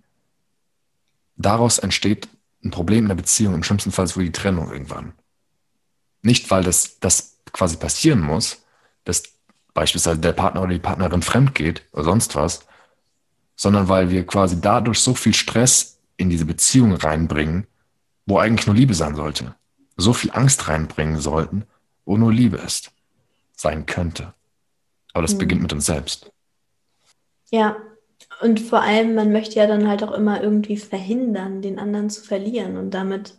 [1.35, 2.29] daraus entsteht
[2.63, 5.13] ein Problem in der Beziehung, im schlimmsten Fall wohl die Trennung irgendwann.
[6.21, 8.63] Nicht, weil das, das quasi passieren muss,
[9.03, 9.23] dass
[9.73, 12.65] beispielsweise der Partner oder die Partnerin fremd geht oder sonst was,
[13.55, 17.67] sondern weil wir quasi dadurch so viel Stress in diese Beziehung reinbringen,
[18.25, 19.55] wo eigentlich nur Liebe sein sollte.
[19.97, 21.65] So viel Angst reinbringen sollten,
[22.05, 22.91] wo nur Liebe ist,
[23.55, 24.34] sein könnte.
[25.15, 25.39] Aber das mhm.
[25.39, 26.29] beginnt mit uns selbst.
[27.49, 27.77] Ja,
[28.41, 32.21] und vor allem, man möchte ja dann halt auch immer irgendwie verhindern, den anderen zu
[32.21, 32.75] verlieren.
[32.75, 33.35] Und damit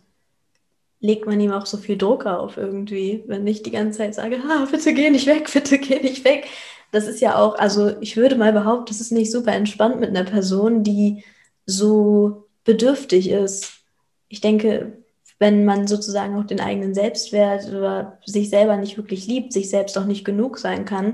[0.99, 4.39] legt man ihm auch so viel Druck auf irgendwie, wenn ich die ganze Zeit sage,
[4.49, 6.47] ah, bitte geh nicht weg, bitte geh nicht weg.
[6.91, 10.09] Das ist ja auch, also ich würde mal behaupten, das ist nicht super entspannt mit
[10.09, 11.23] einer Person, die
[11.67, 13.83] so bedürftig ist.
[14.29, 14.93] Ich denke,
[15.37, 19.95] wenn man sozusagen auch den eigenen Selbstwert oder sich selber nicht wirklich liebt, sich selbst
[19.95, 21.13] auch nicht genug sein kann,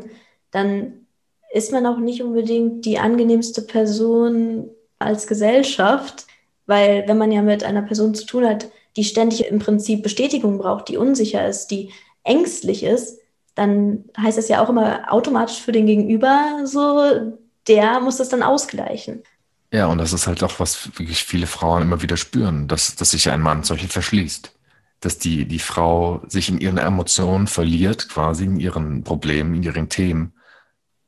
[0.54, 1.06] dann
[1.54, 6.26] ist man auch nicht unbedingt die angenehmste Person als Gesellschaft,
[6.66, 10.58] weil wenn man ja mit einer Person zu tun hat, die ständig im Prinzip Bestätigung
[10.58, 11.91] braucht, die unsicher ist, die
[12.24, 13.20] ängstlich ist,
[13.56, 17.36] dann heißt das ja auch immer automatisch für den Gegenüber so,
[17.68, 19.24] der muss das dann ausgleichen.
[19.72, 23.12] Ja, und das ist halt auch, was wirklich viele Frauen immer wieder spüren, dass, dass
[23.12, 24.51] sich ein Mann solche verschließt.
[24.99, 29.89] Dass die, die Frau sich in ihren Emotionen verliert, quasi in ihren Problemen, in ihren
[29.89, 30.34] Themen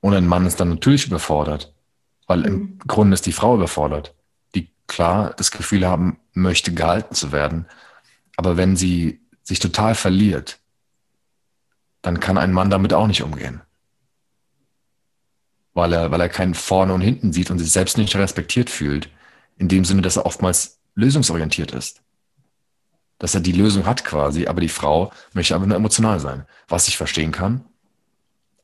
[0.05, 1.73] und ein Mann ist dann natürlich überfordert,
[2.27, 2.45] weil mhm.
[2.45, 4.13] im Grunde ist die Frau überfordert,
[4.53, 7.65] die klar das Gefühl haben möchte, gehalten zu werden.
[8.37, 10.59] Aber wenn sie sich total verliert,
[12.03, 13.61] dann kann ein Mann damit auch nicht umgehen.
[15.73, 19.09] Weil er, weil er keinen vorne und hinten sieht und sich selbst nicht respektiert fühlt.
[19.57, 22.03] In dem Sinne, dass er oftmals lösungsorientiert ist.
[23.17, 26.45] Dass er die Lösung hat quasi, aber die Frau möchte einfach nur emotional sein.
[26.67, 27.65] Was ich verstehen kann,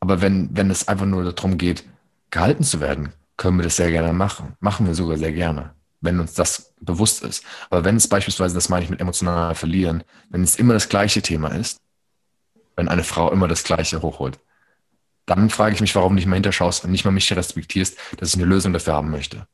[0.02, 1.86] aber wenn, wenn es einfach nur darum geht,
[2.32, 4.56] gehalten zu werden, können wir das sehr gerne machen.
[4.60, 7.46] Machen wir sogar sehr gerne, wenn uns das bewusst ist.
[7.70, 11.22] Aber wenn es beispielsweise, das meine ich mit emotional verlieren, wenn es immer das gleiche
[11.22, 11.80] Thema ist,
[12.76, 14.40] wenn eine Frau immer das Gleiche hochholt,
[15.28, 18.36] dann frage ich mich, warum nicht mal hinterschaust und nicht mal mich respektierst, dass ich
[18.36, 19.46] eine Lösung dafür haben möchte.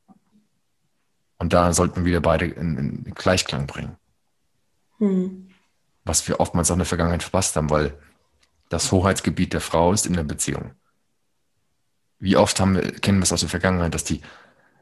[1.38, 3.96] Und da sollten wir beide in, in Gleichklang bringen.
[4.96, 5.50] Hm.
[6.04, 7.94] Was wir oftmals auch in der Vergangenheit verpasst haben, weil
[8.68, 10.72] das Hoheitsgebiet der Frau ist in der Beziehung.
[12.18, 14.20] Wie oft haben wir, kennen wir es aus der Vergangenheit, dass die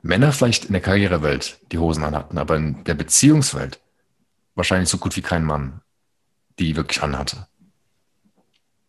[0.02, 3.80] Männer vielleicht in der Karrierewelt die Hosen anhatten, aber in der Beziehungswelt
[4.54, 5.82] wahrscheinlich so gut wie kein Mann
[6.58, 7.46] die wirklich anhatte.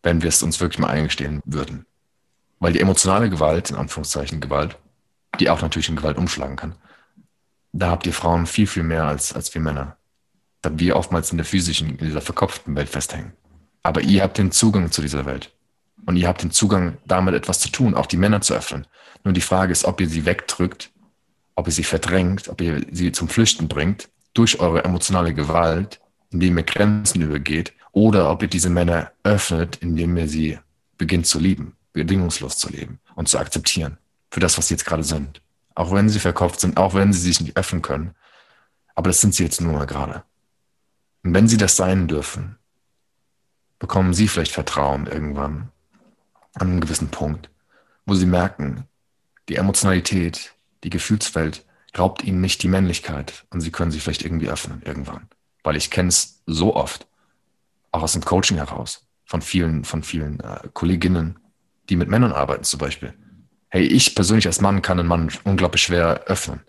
[0.02, 1.86] Wenn wir es uns wirklich mal eingestehen würden.
[2.60, 4.78] Weil die emotionale Gewalt, in Anführungszeichen Gewalt,
[5.38, 6.74] die auch natürlich in Gewalt umschlagen kann,
[7.72, 9.96] da habt ihr Frauen viel, viel mehr als, als wir Männer.
[10.62, 13.32] Da wir oftmals in der physischen, in dieser verkopften Welt festhängen.
[13.82, 15.52] Aber ihr habt den Zugang zu dieser Welt.
[16.06, 18.86] Und ihr habt den Zugang, damit etwas zu tun, auch die Männer zu öffnen.
[19.24, 20.90] Nur die Frage ist, ob ihr sie wegdrückt,
[21.54, 26.00] ob ihr sie verdrängt, ob ihr sie zum Flüchten bringt, durch eure emotionale Gewalt,
[26.30, 30.58] indem ihr Grenzen übergeht, oder ob ihr diese Männer öffnet, indem ihr sie
[30.96, 33.98] beginnt zu lieben, bedingungslos zu leben und zu akzeptieren
[34.30, 35.42] für das, was sie jetzt gerade sind.
[35.74, 38.14] Auch wenn sie verkauft sind, auch wenn sie sich nicht öffnen können.
[38.94, 40.24] Aber das sind sie jetzt nur mal gerade.
[41.22, 42.56] Und wenn sie das sein dürfen,
[43.78, 45.70] bekommen sie vielleicht Vertrauen irgendwann
[46.54, 47.50] an einem gewissen Punkt,
[48.06, 48.84] wo sie merken,
[49.48, 50.54] die Emotionalität,
[50.84, 51.64] die Gefühlswelt
[51.96, 55.28] raubt ihnen nicht die Männlichkeit und sie können sich vielleicht irgendwie öffnen irgendwann.
[55.62, 57.06] Weil ich kenne es so oft,
[57.92, 61.38] auch aus dem Coaching heraus, von vielen, von vielen äh, Kolleginnen,
[61.88, 63.14] die mit Männern arbeiten zum Beispiel.
[63.68, 66.60] Hey, ich persönlich als Mann kann einen Mann unglaublich schwer öffnen,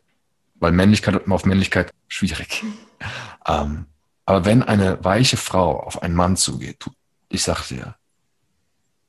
[0.56, 2.64] weil Männlichkeit auf Männlichkeit schwierig.
[3.48, 3.86] ähm,
[4.26, 6.86] aber wenn eine weiche Frau auf einen Mann zugeht,
[7.30, 7.96] ich sag dir,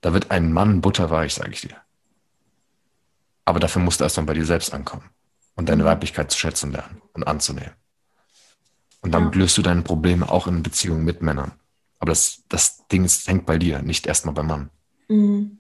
[0.01, 1.77] da wird ein Mann butterweich, sage ich dir.
[3.45, 5.11] Aber dafür musst du erst mal bei dir selbst ankommen
[5.57, 5.85] und deine.
[5.85, 7.73] Weiblichkeit zu schätzen lernen und anzunehmen.
[9.03, 9.39] Und dann ja.
[9.39, 11.53] löst du deine Probleme auch in Beziehungen mit Männern.
[11.99, 14.71] Aber das, das Ding ist, hängt bei dir, nicht erstmal beim Mann.
[15.09, 15.59] Mhm.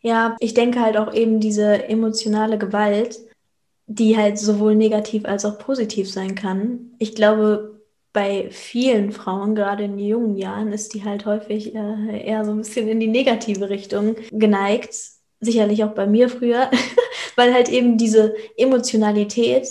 [0.00, 3.18] Ja, ich denke halt auch eben diese emotionale Gewalt,
[3.86, 6.92] die halt sowohl negativ als auch positiv sein kann.
[6.98, 7.77] Ich glaube,
[8.12, 12.58] bei vielen Frauen, gerade in jungen Jahren, ist die halt häufig äh, eher so ein
[12.58, 14.94] bisschen in die negative Richtung geneigt.
[15.40, 16.70] Sicherlich auch bei mir früher,
[17.36, 19.68] weil halt eben diese Emotionalität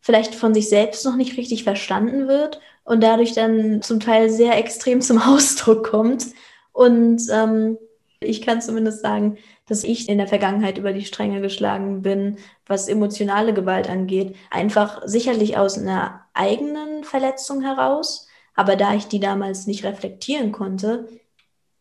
[0.00, 4.56] vielleicht von sich selbst noch nicht richtig verstanden wird und dadurch dann zum Teil sehr
[4.56, 6.26] extrem zum Ausdruck kommt.
[6.72, 7.76] Und ähm,
[8.20, 12.36] ich kann zumindest sagen, dass ich in der Vergangenheit über die Stränge geschlagen bin,
[12.66, 14.36] was emotionale Gewalt angeht.
[14.50, 21.08] Einfach sicherlich aus einer eigenen Verletzung heraus, aber da ich die damals nicht reflektieren konnte,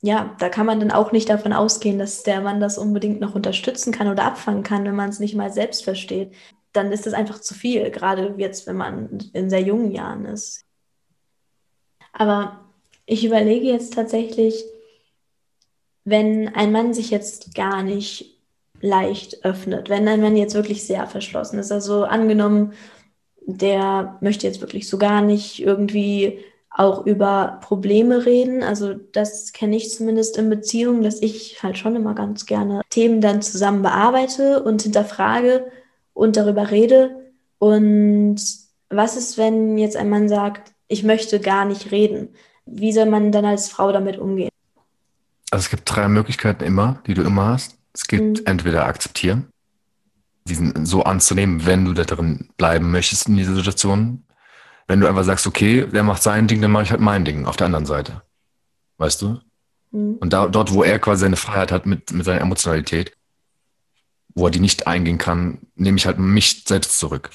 [0.01, 3.36] ja, da kann man dann auch nicht davon ausgehen, dass der Mann das unbedingt noch
[3.36, 6.34] unterstützen kann oder abfangen kann, wenn man es nicht mal selbst versteht.
[6.72, 10.64] Dann ist es einfach zu viel, gerade jetzt, wenn man in sehr jungen Jahren ist.
[12.14, 12.66] Aber
[13.05, 14.64] ich überlege jetzt tatsächlich,
[16.05, 18.39] wenn ein Mann sich jetzt gar nicht
[18.82, 21.72] leicht öffnet, wenn ein Mann jetzt wirklich sehr verschlossen ist.
[21.72, 22.74] Also angenommen,
[23.46, 28.64] der möchte jetzt wirklich so gar nicht irgendwie auch über Probleme reden.
[28.64, 33.22] Also das kenne ich zumindest in Beziehungen, dass ich halt schon immer ganz gerne Themen
[33.22, 35.66] dann zusammen bearbeite und hinterfrage
[36.14, 37.32] und darüber rede.
[37.58, 38.40] Und
[38.90, 42.30] was ist, wenn jetzt ein Mann sagt, ich möchte gar nicht reden?
[42.66, 44.50] Wie soll man dann als Frau damit umgehen?
[45.52, 47.78] Also es gibt drei Möglichkeiten immer, die du immer hast.
[47.94, 48.46] Es gibt mhm.
[48.46, 49.48] entweder akzeptieren,
[50.50, 54.26] diesen so anzunehmen, wenn du da drin bleiben möchtest in dieser Situation.
[54.88, 57.45] Wenn du einfach sagst, okay, der macht sein Ding, dann mache ich halt mein Ding
[57.45, 58.24] auf der anderen Seite.
[58.97, 59.39] Weißt du?
[59.91, 60.16] Mhm.
[60.16, 63.16] Und da, dort, wo er quasi seine Freiheit hat mit, mit seiner Emotionalität,
[64.34, 67.30] wo er die nicht eingehen kann, nehme ich halt mich selbst zurück.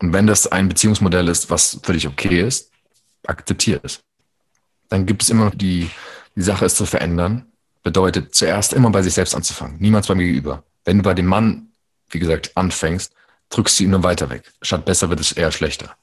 [0.00, 2.72] Und wenn das ein Beziehungsmodell ist, was für dich okay ist,
[3.26, 4.00] akzeptiere es.
[4.88, 5.90] Dann gibt es immer noch die,
[6.34, 7.46] die Sache ist zu verändern,
[7.82, 10.64] bedeutet zuerst immer bei sich selbst anzufangen, niemals beim Gegenüber.
[10.84, 11.71] Wenn du bei dem Mann,
[12.12, 13.12] wie gesagt, anfängst,
[13.50, 14.50] drückst du ihn nur weiter weg.
[14.62, 15.96] Statt besser wird es eher schlechter.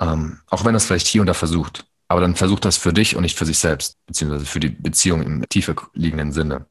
[0.00, 1.86] Ähm, auch wenn es vielleicht hier und da versucht.
[2.08, 5.22] Aber dann versucht das für dich und nicht für sich selbst, beziehungsweise für die Beziehung
[5.22, 6.66] im tiefer liegenden Sinne.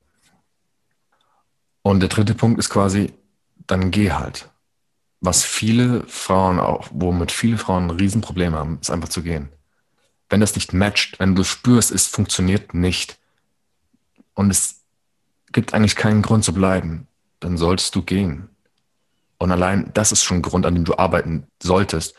[1.82, 3.14] Und der dritte Punkt ist quasi,
[3.68, 4.50] dann geh halt.
[5.22, 9.50] Was viele Frauen auch, womit viele Frauen ein Riesenproblem haben, ist einfach zu gehen.
[10.30, 13.18] Wenn das nicht matcht, wenn du spürst, es funktioniert nicht
[14.34, 14.82] und es
[15.52, 17.08] gibt eigentlich keinen Grund zu bleiben,
[17.40, 18.50] dann solltest du gehen.
[19.40, 22.14] Und allein das ist schon ein Grund, an dem du arbeiten solltest,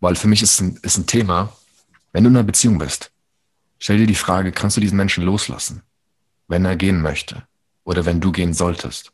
[0.00, 1.52] weil für mich ist ein, ist ein Thema,
[2.12, 3.12] wenn du in einer Beziehung bist,
[3.78, 5.82] stell dir die Frage, kannst du diesen Menschen loslassen,
[6.48, 7.46] wenn er gehen möchte
[7.84, 9.12] oder wenn du gehen solltest?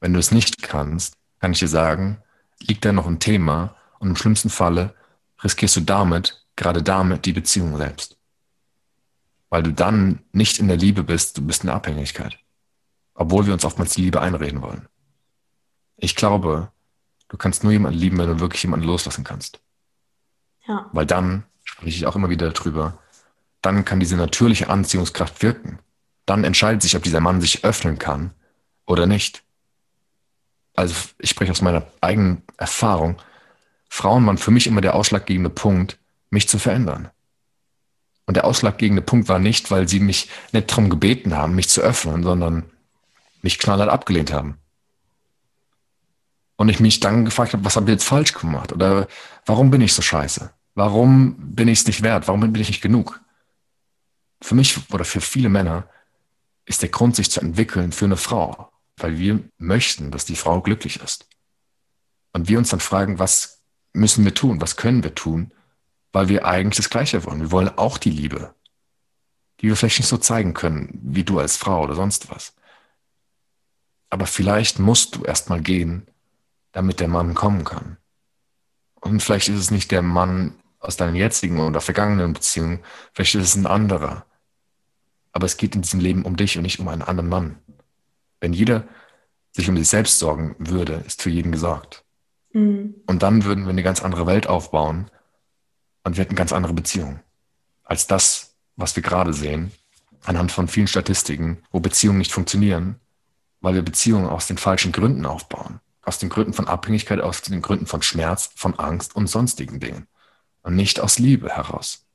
[0.00, 2.18] Wenn du es nicht kannst, kann ich dir sagen,
[2.60, 4.94] liegt da noch ein Thema und im schlimmsten Falle
[5.42, 8.16] riskierst du damit, gerade damit, die Beziehung selbst.
[9.48, 12.38] Weil du dann nicht in der Liebe bist, du bist in der Abhängigkeit.
[13.14, 14.88] Obwohl wir uns oftmals die Liebe einreden wollen.
[15.96, 16.70] Ich glaube,
[17.28, 19.60] du kannst nur jemanden lieben, wenn du wirklich jemanden loslassen kannst.
[20.66, 20.88] Ja.
[20.92, 22.98] Weil dann, spreche ich auch immer wieder darüber,
[23.62, 25.78] dann kann diese natürliche Anziehungskraft wirken.
[26.26, 28.32] Dann entscheidet sich, ob dieser Mann sich öffnen kann
[28.86, 29.42] oder nicht.
[30.74, 33.16] Also ich spreche aus meiner eigenen Erfahrung.
[33.88, 35.98] Frauen waren für mich immer der ausschlaggebende Punkt,
[36.30, 37.10] mich zu verändern.
[38.26, 41.80] Und der ausschlaggebende Punkt war nicht, weil sie mich nicht darum gebeten haben, mich zu
[41.80, 42.64] öffnen, sondern
[43.40, 44.58] mich knallhart abgelehnt haben.
[46.56, 48.72] Und ich mich dann gefragt habe, was habe ich jetzt falsch gemacht?
[48.72, 49.08] Oder
[49.44, 50.50] warum bin ich so scheiße?
[50.74, 52.28] Warum bin ich es nicht wert?
[52.28, 53.20] Warum bin ich nicht genug?
[54.42, 55.88] Für mich oder für viele Männer
[56.64, 60.60] ist der Grund, sich zu entwickeln für eine Frau, weil wir möchten, dass die Frau
[60.60, 61.28] glücklich ist.
[62.32, 64.60] Und wir uns dann fragen, was müssen wir tun?
[64.60, 65.52] Was können wir tun?
[66.12, 67.40] Weil wir eigentlich das Gleiche wollen.
[67.40, 68.54] Wir wollen auch die Liebe,
[69.60, 72.54] die wir vielleicht nicht so zeigen können, wie du als Frau oder sonst was.
[74.10, 76.06] Aber vielleicht musst du erstmal gehen,
[76.76, 77.96] damit der Mann kommen kann.
[79.00, 82.80] Und vielleicht ist es nicht der Mann aus deinen jetzigen oder vergangenen Beziehungen,
[83.14, 84.26] vielleicht ist es ein anderer.
[85.32, 87.58] Aber es geht in diesem Leben um dich und nicht um einen anderen Mann.
[88.40, 88.86] Wenn jeder
[89.52, 92.04] sich um sich selbst sorgen würde, ist für jeden gesorgt.
[92.52, 92.94] Mhm.
[93.06, 95.10] Und dann würden wir eine ganz andere Welt aufbauen
[96.04, 97.20] und wir hätten ganz andere Beziehungen
[97.84, 99.72] als das, was wir gerade sehen,
[100.24, 102.96] anhand von vielen Statistiken, wo Beziehungen nicht funktionieren,
[103.62, 105.80] weil wir Beziehungen aus den falschen Gründen aufbauen.
[106.06, 110.06] Aus den Gründen von Abhängigkeit, aus den Gründen von Schmerz, von Angst und sonstigen Dingen
[110.62, 112.06] und nicht aus Liebe heraus.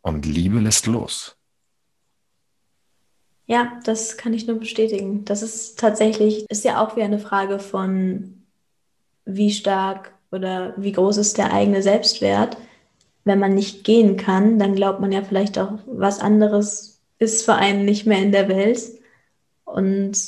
[0.00, 1.36] Und Liebe lässt los.
[3.46, 5.24] Ja, das kann ich nur bestätigen.
[5.24, 8.42] Das ist tatsächlich, ist ja auch wie eine Frage von,
[9.24, 12.58] wie stark oder wie groß ist der eigene Selbstwert.
[13.24, 17.54] Wenn man nicht gehen kann, dann glaubt man ja vielleicht auch, was anderes ist für
[17.54, 18.82] einen nicht mehr in der Welt.
[19.64, 20.18] Und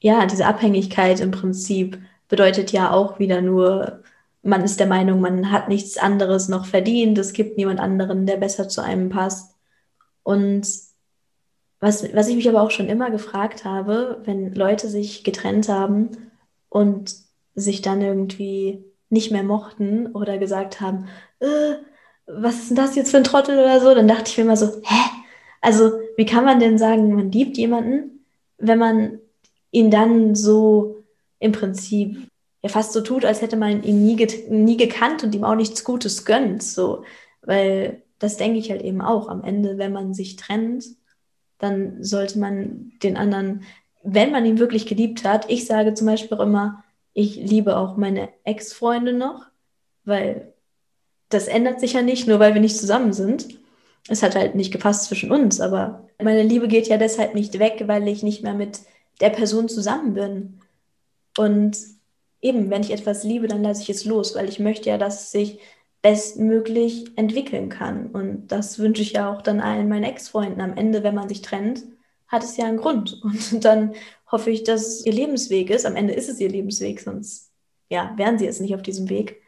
[0.00, 1.98] ja, diese Abhängigkeit im Prinzip
[2.28, 4.02] bedeutet ja auch wieder nur
[4.42, 8.36] man ist der Meinung, man hat nichts anderes noch verdient, es gibt niemand anderen, der
[8.36, 9.54] besser zu einem passt.
[10.22, 10.66] Und
[11.80, 16.10] was, was ich mich aber auch schon immer gefragt habe, wenn Leute sich getrennt haben
[16.68, 17.14] und
[17.54, 21.08] sich dann irgendwie nicht mehr mochten oder gesagt haben,
[21.40, 21.74] äh,
[22.26, 24.56] was ist denn das jetzt für ein Trottel oder so, dann dachte ich mir immer
[24.56, 25.10] so, hä?
[25.60, 28.24] Also, wie kann man denn sagen, man liebt jemanden,
[28.58, 29.18] wenn man
[29.70, 30.97] ihn dann so
[31.38, 32.28] im Prinzip
[32.62, 35.84] ja fast so tut, als hätte man ihn nie, nie gekannt und ihm auch nichts
[35.84, 36.62] Gutes gönnt.
[36.62, 37.04] So.
[37.42, 39.28] Weil das denke ich halt eben auch.
[39.28, 40.84] Am Ende, wenn man sich trennt,
[41.58, 43.62] dann sollte man den anderen,
[44.02, 46.84] wenn man ihn wirklich geliebt hat, ich sage zum Beispiel auch immer,
[47.14, 49.46] ich liebe auch meine Ex-Freunde noch,
[50.04, 50.52] weil
[51.28, 53.58] das ändert sich ja nicht, nur weil wir nicht zusammen sind.
[54.08, 57.82] Es hat halt nicht gepasst zwischen uns, aber meine Liebe geht ja deshalb nicht weg,
[57.86, 58.80] weil ich nicht mehr mit
[59.20, 60.60] der Person zusammen bin.
[61.38, 61.76] Und
[62.40, 65.22] eben, wenn ich etwas liebe, dann lasse ich es los, weil ich möchte ja, dass
[65.22, 65.60] es sich
[66.02, 68.08] bestmöglich entwickeln kann.
[68.08, 70.60] Und das wünsche ich ja auch dann allen meinen Ex-Freunden.
[70.60, 71.84] Am Ende, wenn man sich trennt,
[72.26, 73.20] hat es ja einen Grund.
[73.52, 73.94] Und dann
[74.30, 75.86] hoffe ich, dass es ihr Lebensweg ist.
[75.86, 77.52] Am Ende ist es ihr Lebensweg, sonst
[77.88, 79.40] ja, wären sie jetzt nicht auf diesem Weg.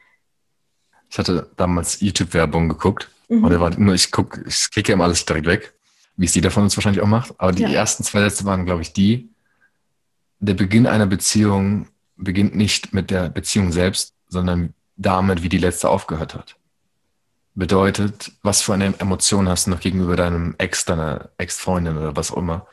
[1.10, 3.10] Ich hatte damals YouTube-Werbung geguckt.
[3.28, 3.44] Mhm.
[3.44, 5.74] Und war nur, ich gucke, ich klicke immer alles direkt weg,
[6.16, 7.34] wie es jeder von uns wahrscheinlich auch macht.
[7.38, 7.70] Aber die ja.
[7.70, 9.30] ersten zwei Sätze waren, glaube ich, die,
[10.40, 15.88] der Beginn einer Beziehung beginnt nicht mit der Beziehung selbst, sondern damit, wie die letzte
[15.88, 16.56] aufgehört hat.
[17.54, 22.32] Bedeutet, was für eine Emotion hast du noch gegenüber deinem Ex, deiner Ex-Freundin oder was
[22.32, 22.66] auch immer.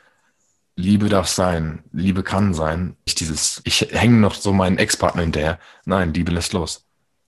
[0.76, 2.96] Liebe darf sein, Liebe kann sein.
[3.04, 5.58] Nicht dieses, ich hänge noch so meinen Ex-Partner hinterher.
[5.84, 6.86] Nein, Liebe lässt los.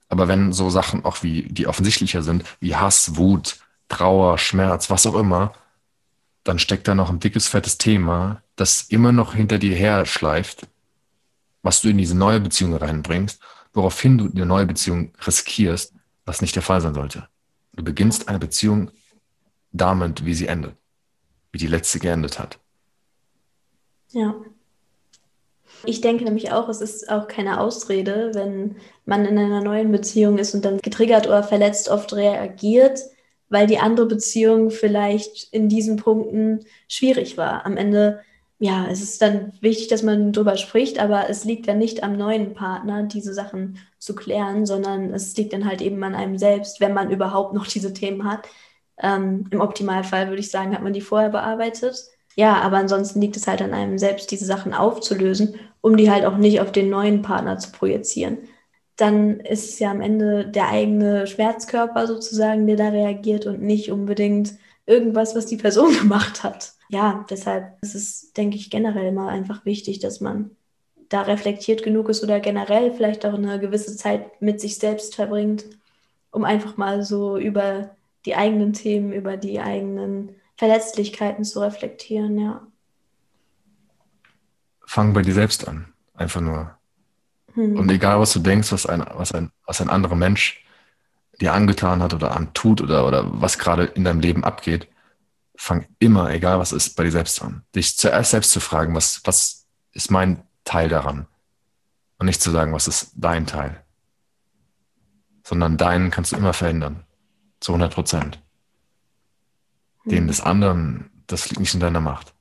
[0.09, 5.07] Aber wenn so Sachen auch wie, die offensichtlicher sind, wie Hass, Wut, Trauer, Schmerz, was
[5.07, 5.53] auch immer,
[6.45, 10.67] dann steckt da noch ein dickes, fettes Thema, das immer noch hinter dir her schleift,
[11.63, 13.41] was du in diese neue Beziehung reinbringst,
[13.73, 15.95] woraufhin du eine neue Beziehung riskierst,
[16.27, 17.27] was nicht der Fall sein sollte.
[17.75, 18.91] Du beginnst eine Beziehung
[19.73, 20.75] damit, wie sie endet,
[21.53, 22.59] wie die letzte geendet hat.
[24.11, 24.35] Ja.
[25.87, 30.37] Ich denke nämlich auch, es ist auch keine Ausrede, wenn man in einer neuen Beziehung
[30.37, 33.01] ist und dann getriggert oder verletzt oft reagiert,
[33.49, 37.65] weil die andere Beziehung vielleicht in diesen Punkten schwierig war.
[37.65, 38.21] Am Ende
[38.63, 42.17] ja, es ist dann wichtig, dass man darüber spricht, aber es liegt dann nicht am
[42.19, 46.79] neuen Partner, diese Sachen zu klären, sondern es liegt dann halt eben an einem selbst,
[46.79, 48.47] wenn man überhaupt noch diese Themen hat.
[49.03, 51.97] Ähm, Im Optimalfall würde ich sagen, hat man die vorher bearbeitet.
[52.37, 56.27] Ja, aber ansonsten liegt es halt an einem selbst, diese Sachen aufzulösen, um die halt
[56.27, 58.39] auch nicht auf den neuen Partner zu projizieren.
[58.97, 63.91] Dann ist es ja am Ende der eigene Schmerzkörper sozusagen, der da reagiert und nicht
[63.91, 64.53] unbedingt
[64.91, 69.65] irgendwas, was die Person gemacht hat ja, deshalb ist es, denke ich, generell immer einfach
[69.65, 70.51] wichtig, dass man
[71.09, 75.65] da reflektiert genug ist oder generell vielleicht auch eine gewisse Zeit mit sich selbst verbringt,
[76.33, 77.95] um einfach mal so über
[78.27, 82.67] die eigenen Themen, über die eigenen Verletzlichkeiten zu reflektieren, ja.
[84.85, 86.77] Fang bei dir selbst an, einfach nur.
[87.55, 87.79] Hm.
[87.79, 90.65] Und egal, was du denkst, was ein, was ein, was ein anderer Mensch
[91.41, 94.89] dir angetan hat oder antut oder, oder was gerade in deinem Leben abgeht,
[95.57, 97.65] fang immer, egal was ist, bei dir selbst an.
[97.75, 101.27] Dich zuerst selbst zu fragen, was, was ist mein Teil daran?
[102.19, 103.83] Und nicht zu sagen, was ist dein Teil?
[105.45, 107.05] Sondern deinen kannst du immer verändern.
[107.61, 108.43] Zu 100 Prozent.
[110.05, 112.35] Den des anderen, das liegt nicht in deiner Macht.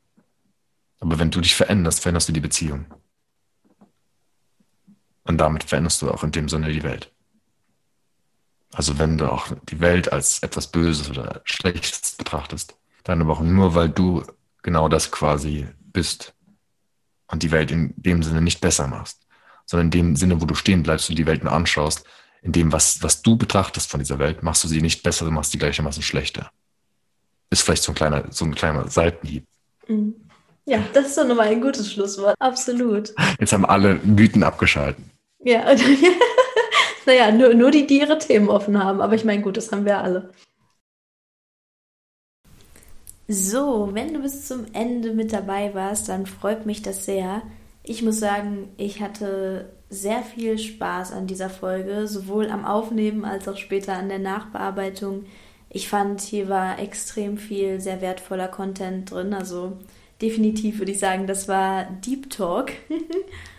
[1.00, 2.86] Aber wenn du dich veränderst, veränderst du die Beziehung.
[5.24, 7.14] Und damit veränderst du auch in dem Sinne die Welt.
[8.74, 13.42] Also wenn du auch die Welt als etwas Böses oder Schlechtes betrachtest, dann aber auch
[13.42, 14.24] nur, weil du
[14.62, 16.34] genau das quasi bist
[17.28, 19.26] und die Welt in dem Sinne nicht besser machst,
[19.66, 22.06] sondern in dem Sinne, wo du stehen bleibst und die Welt nur anschaust,
[22.42, 25.32] in dem, was, was du betrachtest von dieser Welt, machst du sie nicht besser, du
[25.32, 26.52] machst sie gleichermaßen schlechter.
[27.50, 29.46] Ist vielleicht so ein kleiner, so ein kleiner Seitenhieb.
[29.88, 30.16] Mhm.
[30.66, 32.36] Ja, das ist doch nochmal ein gutes Schlusswort.
[32.40, 33.14] Absolut.
[33.40, 35.10] Jetzt haben alle Mythen abgeschalten.
[35.44, 35.66] Ja,
[37.10, 39.02] naja, nur, nur die, die ihre Themen offen haben.
[39.02, 40.32] Aber ich meine, gut, das haben wir alle.
[43.28, 47.42] So, wenn du bis zum Ende mit dabei warst, dann freut mich das sehr.
[47.84, 53.48] Ich muss sagen, ich hatte sehr viel Spaß an dieser Folge, sowohl am Aufnehmen als
[53.48, 55.26] auch später an der Nachbearbeitung.
[55.70, 59.34] Ich fand, hier war extrem viel sehr wertvoller Content drin.
[59.34, 59.78] Also
[60.22, 62.72] definitiv würde ich sagen, das war Deep Talk.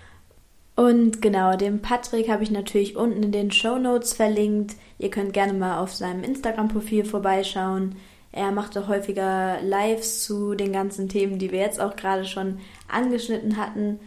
[0.80, 4.76] Und genau, den Patrick habe ich natürlich unten in den Show Notes verlinkt.
[4.98, 7.96] Ihr könnt gerne mal auf seinem Instagram-Profil vorbeischauen.
[8.32, 12.60] Er macht auch häufiger Lives zu den ganzen Themen, die wir jetzt auch gerade schon
[12.88, 14.00] angeschnitten hatten.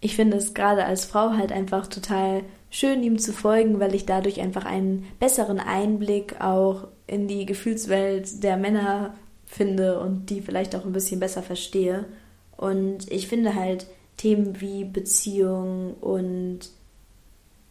[0.00, 4.06] Ich finde es gerade als Frau halt einfach total schön, ihm zu folgen, weil ich
[4.06, 9.14] dadurch einfach einen besseren Einblick auch in die Gefühlswelt der Männer
[9.46, 12.04] finde und die vielleicht auch ein bisschen besser verstehe.
[12.56, 16.60] Und ich finde halt Themen wie Beziehung und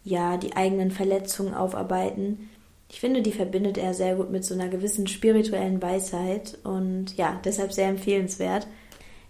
[0.03, 2.49] ja, die eigenen Verletzungen aufarbeiten
[2.93, 7.41] ich finde, die verbindet er sehr gut mit so einer gewissen spirituellen Weisheit und ja,
[7.43, 8.67] deshalb sehr empfehlenswert.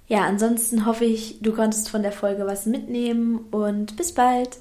[0.06, 4.58] Ja, ansonsten hoffe ich, du konntest von der Folge was mitnehmen und bis bald.